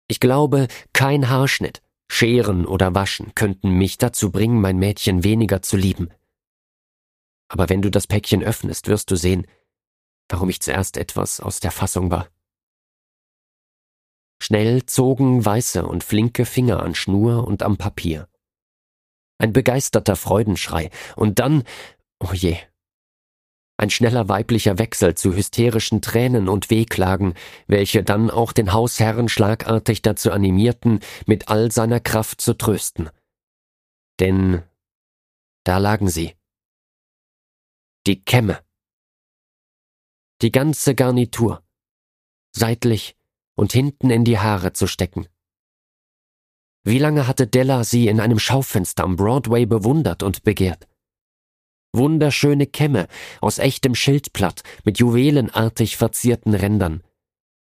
Ich 0.09 0.21
glaube, 0.21 0.69
kein 0.93 1.29
Haarschnitt, 1.29 1.83
Scheren 2.11 2.67
oder 2.67 2.95
Waschen 2.95 3.35
könnten 3.35 3.71
mich 3.71 3.99
dazu 3.99 4.31
bringen, 4.31 4.61
mein 4.61 4.79
Mädchen 4.79 5.25
weniger 5.25 5.61
zu 5.61 5.77
lieben. 5.77 6.11
Aber 7.49 7.69
wenn 7.69 7.83
du 7.83 7.91
das 7.91 8.07
Päckchen 8.07 8.43
öffnest, 8.43 8.89
wirst 8.89 9.11
du 9.11 9.17
sehen, 9.17 9.47
warum 10.29 10.49
ich 10.49 10.61
zuerst 10.61 10.97
etwas 10.97 11.41
aus 11.41 11.61
der 11.61 11.71
Fassung 11.71 12.11
war. 12.11 12.29
Schnell 14.41 14.87
zogen 14.87 15.45
weiße 15.45 15.85
und 15.85 16.05
flinke 16.05 16.47
Finger 16.47 16.83
an 16.83 16.95
Schnur 16.95 17.47
und 17.47 17.63
am 17.63 17.77
Papier. 17.77 18.29
Ein 19.39 19.53
begeisterter 19.53 20.17
Freudenschrei, 20.17 20.91
und 21.17 21.39
dann, 21.39 21.65
oh 22.21 22.33
je, 22.33 22.57
Ein 23.81 23.91
schneller 23.91 24.29
weiblicher 24.29 24.77
Wechsel 24.79 25.15
zu 25.15 25.35
hysterischen 25.35 26.03
Tränen 26.03 26.49
und 26.49 26.69
Wehklagen, 26.69 27.35
welche 27.69 28.03
dann 28.03 28.29
auch 28.29 28.53
den 28.53 28.73
Hausherrn 28.73 29.29
schlagartig 29.29 30.03
dazu 30.03 30.33
animierten, 30.33 30.99
mit 31.27 31.49
all 31.49 31.71
seiner 31.71 32.01
Kraft 32.01 32.41
zu 32.41 32.55
trösten. 32.59 33.09
Denn 34.19 34.65
da 35.63 35.79
lagen 35.79 36.09
sie. 36.09 36.35
Die 38.09 38.25
Kämme. 38.25 38.59
Die 40.43 40.51
ganze 40.51 40.97
Garnitur. 40.97 41.63
Seitlich 42.51 43.17
und 43.55 43.73
hinten 43.73 44.11
in 44.11 44.25
die 44.25 44.41
Haare 44.41 44.73
zu 44.73 44.89
stecken. 44.89 45.29
Wie 46.83 46.99
lange 46.99 47.29
hatte 47.29 47.47
Della 47.47 47.85
sie 47.85 48.09
in 48.09 48.19
einem 48.19 48.41
Schaufenster 48.41 49.05
am 49.05 49.15
Broadway 49.15 49.67
bewundert 49.67 50.25
und 50.25 50.43
begehrt? 50.43 50.89
Wunderschöne 51.93 52.67
Kämme 52.67 53.09
aus 53.41 53.59
echtem 53.59 53.95
Schildplatt 53.95 54.63
mit 54.85 54.99
juwelenartig 54.99 55.97
verzierten 55.97 56.55
Rändern. 56.55 57.03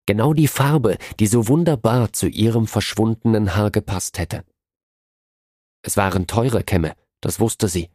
Genau 0.06 0.34
die 0.34 0.48
Farbe, 0.48 0.98
die 1.20 1.28
so 1.28 1.48
wunderbar 1.48 2.14
zu 2.14 2.28
ihrem 2.28 2.68
verschwundenen 2.68 3.56
Haar 3.56 3.72
gepasst 3.72 4.18
hätte. 4.18 4.44
Es 5.82 5.98
waren 5.98 6.28
teure 6.28 6.64
Kämme, 6.64 6.96
das 7.22 7.40
wusste 7.40 7.68
sie. 7.68 7.90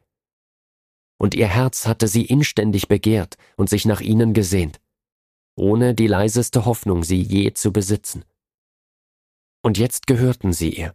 Und 1.18 1.34
ihr 1.34 1.48
Herz 1.48 1.86
hatte 1.86 2.08
sie 2.08 2.24
inständig 2.24 2.88
begehrt 2.88 3.36
und 3.56 3.68
sich 3.68 3.84
nach 3.84 4.00
ihnen 4.00 4.34
gesehnt, 4.34 4.80
ohne 5.56 5.94
die 5.94 6.06
leiseste 6.06 6.64
Hoffnung, 6.64 7.02
sie 7.02 7.20
je 7.20 7.52
zu 7.52 7.72
besitzen. 7.72 8.24
Und 9.62 9.76
jetzt 9.76 10.06
gehörten 10.06 10.52
sie 10.52 10.70
ihr. 10.70 10.94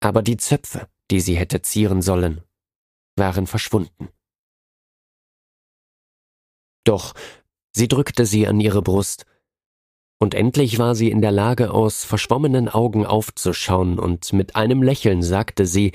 Aber 0.00 0.22
die 0.22 0.36
Zöpfe, 0.36 0.88
die 1.10 1.20
sie 1.20 1.36
hätte 1.36 1.62
zieren 1.62 2.02
sollen, 2.02 2.42
waren 3.16 3.46
verschwunden. 3.46 4.08
Doch 6.84 7.14
sie 7.72 7.88
drückte 7.88 8.26
sie 8.26 8.46
an 8.46 8.60
ihre 8.60 8.82
Brust, 8.82 9.24
und 10.20 10.34
endlich 10.34 10.78
war 10.78 10.94
sie 10.94 11.10
in 11.10 11.20
der 11.20 11.32
Lage, 11.32 11.72
aus 11.72 12.04
verschwommenen 12.04 12.68
Augen 12.68 13.04
aufzuschauen, 13.04 13.98
und 13.98 14.32
mit 14.32 14.56
einem 14.56 14.82
Lächeln 14.82 15.22
sagte 15.22 15.66
sie 15.66 15.92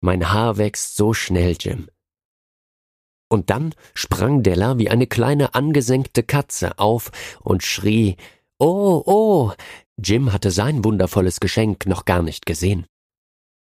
Mein 0.00 0.32
Haar 0.32 0.58
wächst 0.58 0.96
so 0.96 1.14
schnell, 1.14 1.56
Jim. 1.58 1.88
Und 3.28 3.50
dann 3.50 3.74
sprang 3.94 4.42
Della 4.42 4.78
wie 4.78 4.90
eine 4.90 5.06
kleine 5.06 5.54
angesenkte 5.54 6.22
Katze 6.22 6.78
auf 6.78 7.10
und 7.40 7.62
schrie 7.62 8.16
Oh, 8.58 9.02
oh. 9.06 9.52
Jim 9.98 10.32
hatte 10.32 10.50
sein 10.50 10.84
wundervolles 10.84 11.40
Geschenk 11.40 11.86
noch 11.86 12.04
gar 12.04 12.22
nicht 12.22 12.46
gesehen. 12.46 12.86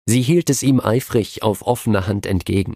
Sie 0.09 0.23
hielt 0.23 0.49
es 0.49 0.63
ihm 0.63 0.79
eifrig 0.79 1.43
auf 1.43 1.61
offener 1.61 2.07
Hand 2.07 2.25
entgegen. 2.25 2.75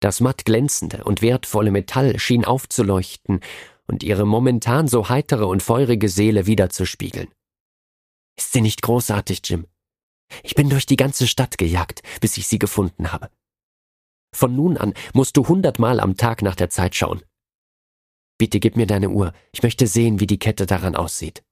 Das 0.00 0.20
matt 0.20 0.44
glänzende 0.44 1.02
und 1.02 1.22
wertvolle 1.22 1.70
Metall 1.70 2.18
schien 2.18 2.44
aufzuleuchten 2.44 3.40
und 3.86 4.02
ihre 4.02 4.26
momentan 4.26 4.86
so 4.86 5.08
heitere 5.08 5.46
und 5.46 5.62
feurige 5.62 6.10
Seele 6.10 6.46
wiederzuspiegeln. 6.46 7.32
Ist 8.36 8.52
sie 8.52 8.60
nicht 8.60 8.82
großartig, 8.82 9.40
Jim? 9.44 9.66
Ich 10.42 10.54
bin 10.54 10.68
durch 10.68 10.84
die 10.84 10.96
ganze 10.96 11.26
Stadt 11.26 11.56
gejagt, 11.56 12.02
bis 12.20 12.36
ich 12.36 12.46
sie 12.46 12.58
gefunden 12.58 13.12
habe. 13.12 13.30
Von 14.34 14.54
nun 14.54 14.76
an 14.76 14.92
musst 15.14 15.38
du 15.38 15.48
hundertmal 15.48 16.00
am 16.00 16.18
Tag 16.18 16.42
nach 16.42 16.54
der 16.54 16.68
Zeit 16.68 16.94
schauen. 16.94 17.22
Bitte 18.36 18.60
gib 18.60 18.76
mir 18.76 18.86
deine 18.86 19.08
Uhr, 19.08 19.32
ich 19.52 19.62
möchte 19.62 19.86
sehen, 19.86 20.20
wie 20.20 20.26
die 20.26 20.38
Kette 20.38 20.66
daran 20.66 20.96
aussieht. 20.96 21.42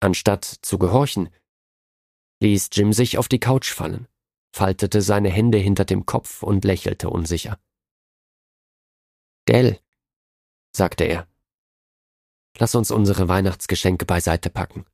Anstatt 0.00 0.44
zu 0.62 0.78
gehorchen, 0.78 1.28
ließ 2.40 2.70
Jim 2.72 2.92
sich 2.92 3.18
auf 3.18 3.28
die 3.28 3.40
Couch 3.40 3.70
fallen, 3.70 4.08
faltete 4.54 5.02
seine 5.02 5.30
Hände 5.30 5.58
hinter 5.58 5.84
dem 5.84 6.06
Kopf 6.06 6.42
und 6.42 6.64
lächelte 6.64 7.10
unsicher. 7.10 7.60
Dell, 9.48 9.80
sagte 10.74 11.04
er, 11.04 11.28
lass 12.58 12.74
uns 12.74 12.90
unsere 12.90 13.28
Weihnachtsgeschenke 13.28 14.06
beiseite 14.06 14.50
packen 14.50 14.86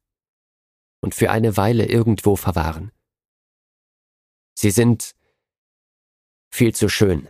und 1.03 1.15
für 1.15 1.31
eine 1.31 1.57
Weile 1.57 1.87
irgendwo 1.87 2.37
verwahren. 2.37 2.93
Sie 4.59 4.71
sind 4.71 5.15
viel 6.51 6.75
zu 6.75 6.89
schön, 6.89 7.29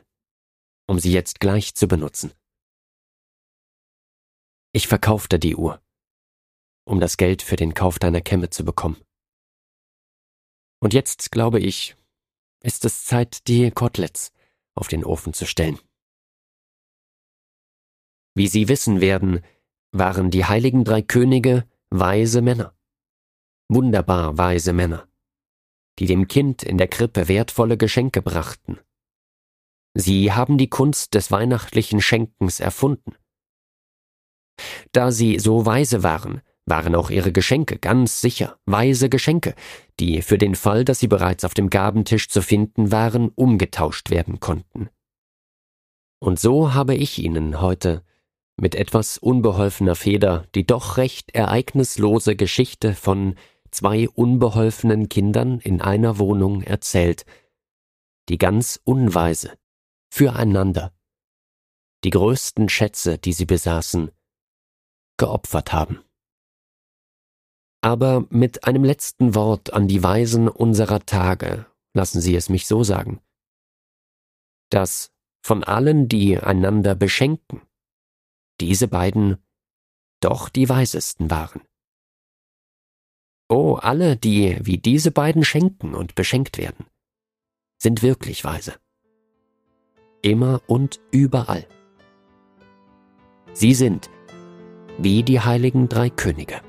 um 0.87 0.99
sie 0.99 1.13
jetzt 1.13 1.41
gleich 1.41 1.75
zu 1.75 1.89
benutzen. 1.89 2.33
Ich 4.73 4.89
verkaufte 4.89 5.39
die 5.39 5.57
Uhr, 5.57 5.83
um 6.85 7.01
das 7.01 7.17
Geld 7.17 7.43
für 7.43 7.57
den 7.57 7.75
Kauf 7.75 7.99
deiner 7.99 8.21
Kämme 8.21 8.51
zu 8.51 8.65
bekommen. 8.65 9.03
Und 10.87 10.95
jetzt, 10.95 11.33
glaube 11.33 11.59
ich, 11.59 11.97
ist 12.63 12.85
es 12.85 13.07
Zeit, 13.07 13.49
die 13.49 13.73
Koteletts 13.73 14.33
auf 14.77 14.87
den 14.87 15.05
Ofen 15.05 15.33
zu 15.33 15.45
stellen. 15.45 15.81
Wie 18.37 18.47
Sie 18.47 18.69
wissen 18.69 19.01
werden, 19.01 19.41
waren 19.91 20.31
die 20.31 20.45
heiligen 20.45 20.85
drei 20.85 21.03
Könige 21.03 21.69
weise 21.91 22.41
Männer. 22.41 22.73
Wunderbar 23.69 24.39
weise 24.39 24.73
Männer, 24.73 25.09
die 25.99 26.07
dem 26.07 26.29
Kind 26.29 26.63
in 26.63 26.79
der 26.79 26.87
Krippe 26.87 27.27
wertvolle 27.27 27.77
Geschenke 27.77 28.23
brachten. 28.23 28.79
Sie 29.93 30.31
haben 30.31 30.57
die 30.57 30.71
Kunst 30.71 31.15
des 31.15 31.33
weihnachtlichen 31.33 32.01
Schenkens 32.01 32.61
erfunden. 32.61 33.17
Da 34.93 35.11
sie 35.11 35.41
so 35.41 35.67
weise 35.67 36.05
waren, 36.05 36.43
waren 36.67 36.97
auch 36.97 37.11
ihre 37.11 37.33
Geschenke 37.33 37.79
ganz 37.79 38.21
sicher 38.21 38.59
weise 38.67 39.09
Geschenke, 39.09 39.55
die 40.01 40.21
für 40.21 40.37
den 40.37 40.57
Fall, 40.57 40.85
dass 40.85 40.99
sie 40.99 41.09
bereits 41.09 41.45
auf 41.45 41.55
dem 41.55 41.71
Gabentisch 41.71 42.29
zu 42.29 42.43
finden 42.43 42.91
waren, 42.91 43.31
umgetauscht 43.31 44.11
werden 44.11 44.41
konnten. 44.41 44.91
Und 46.19 46.41
so 46.41 46.75
habe 46.75 46.95
ich 46.95 47.19
Ihnen 47.19 47.61
heute 47.61 48.03
mit 48.57 48.75
etwas 48.75 49.19
unbeholfener 49.19 49.95
Feder 49.95 50.47
die 50.55 50.67
doch 50.67 50.97
recht 50.97 51.35
ereignislose 51.35 52.37
Geschichte 52.37 52.95
von 52.95 53.37
zwei 53.71 54.09
unbeholfenen 54.09 55.09
Kindern 55.09 55.61
in 55.61 55.81
einer 55.81 56.19
Wohnung 56.19 56.63
erzählt, 56.63 57.27
die 58.29 58.39
ganz 58.39 58.81
unweise, 58.83 59.53
füreinander, 60.11 60.93
die 62.03 62.11
größten 62.11 62.69
Schätze, 62.69 63.19
die 63.19 63.35
sie 63.35 63.47
besaßen, 63.47 64.11
geopfert 65.19 65.73
haben 65.73 66.06
aber 67.81 68.27
mit 68.31 68.65
einem 68.65 68.85
letzten 68.85 69.35
Wort 69.35 69.73
an 69.73 69.89
die 69.89 70.03
Weisen 70.03 70.49
unserer 70.49 71.01
Tage, 71.07 71.67
lassen 71.95 72.21
Sie 72.21 72.35
es 72.35 72.49
mich 72.49 72.67
so 72.67 72.83
sagen, 72.83 73.21
dass 74.71 75.13
von 75.45 75.63
allen, 75.63 76.09
die 76.09 76.39
einander 76.39 76.95
beschenken, 76.95 77.63
diese 78.61 78.89
beiden 78.89 79.37
doch 80.21 80.49
die 80.49 80.69
weisesten 80.69 81.31
waren. 81.31 81.63
Oh, 83.49 83.75
alle, 83.75 84.17
die 84.17 84.59
wie 84.63 84.79
diese 84.79 85.13
beiden 85.13 85.45
schenken 85.45 85.95
und 85.95 86.17
beschenkt 86.17 86.59
werden, 86.59 86.87
sind 87.81 88.03
wirklich 88.03 88.43
weise. 88.45 88.75
Immer 90.23 90.61
und 90.67 91.01
überall. 91.13 91.67
Sie 93.53 93.75
sind 93.75 94.11
wie 94.99 95.23
die 95.23 95.41
heiligen 95.41 95.89
drei 95.89 96.11
Könige. 96.11 96.61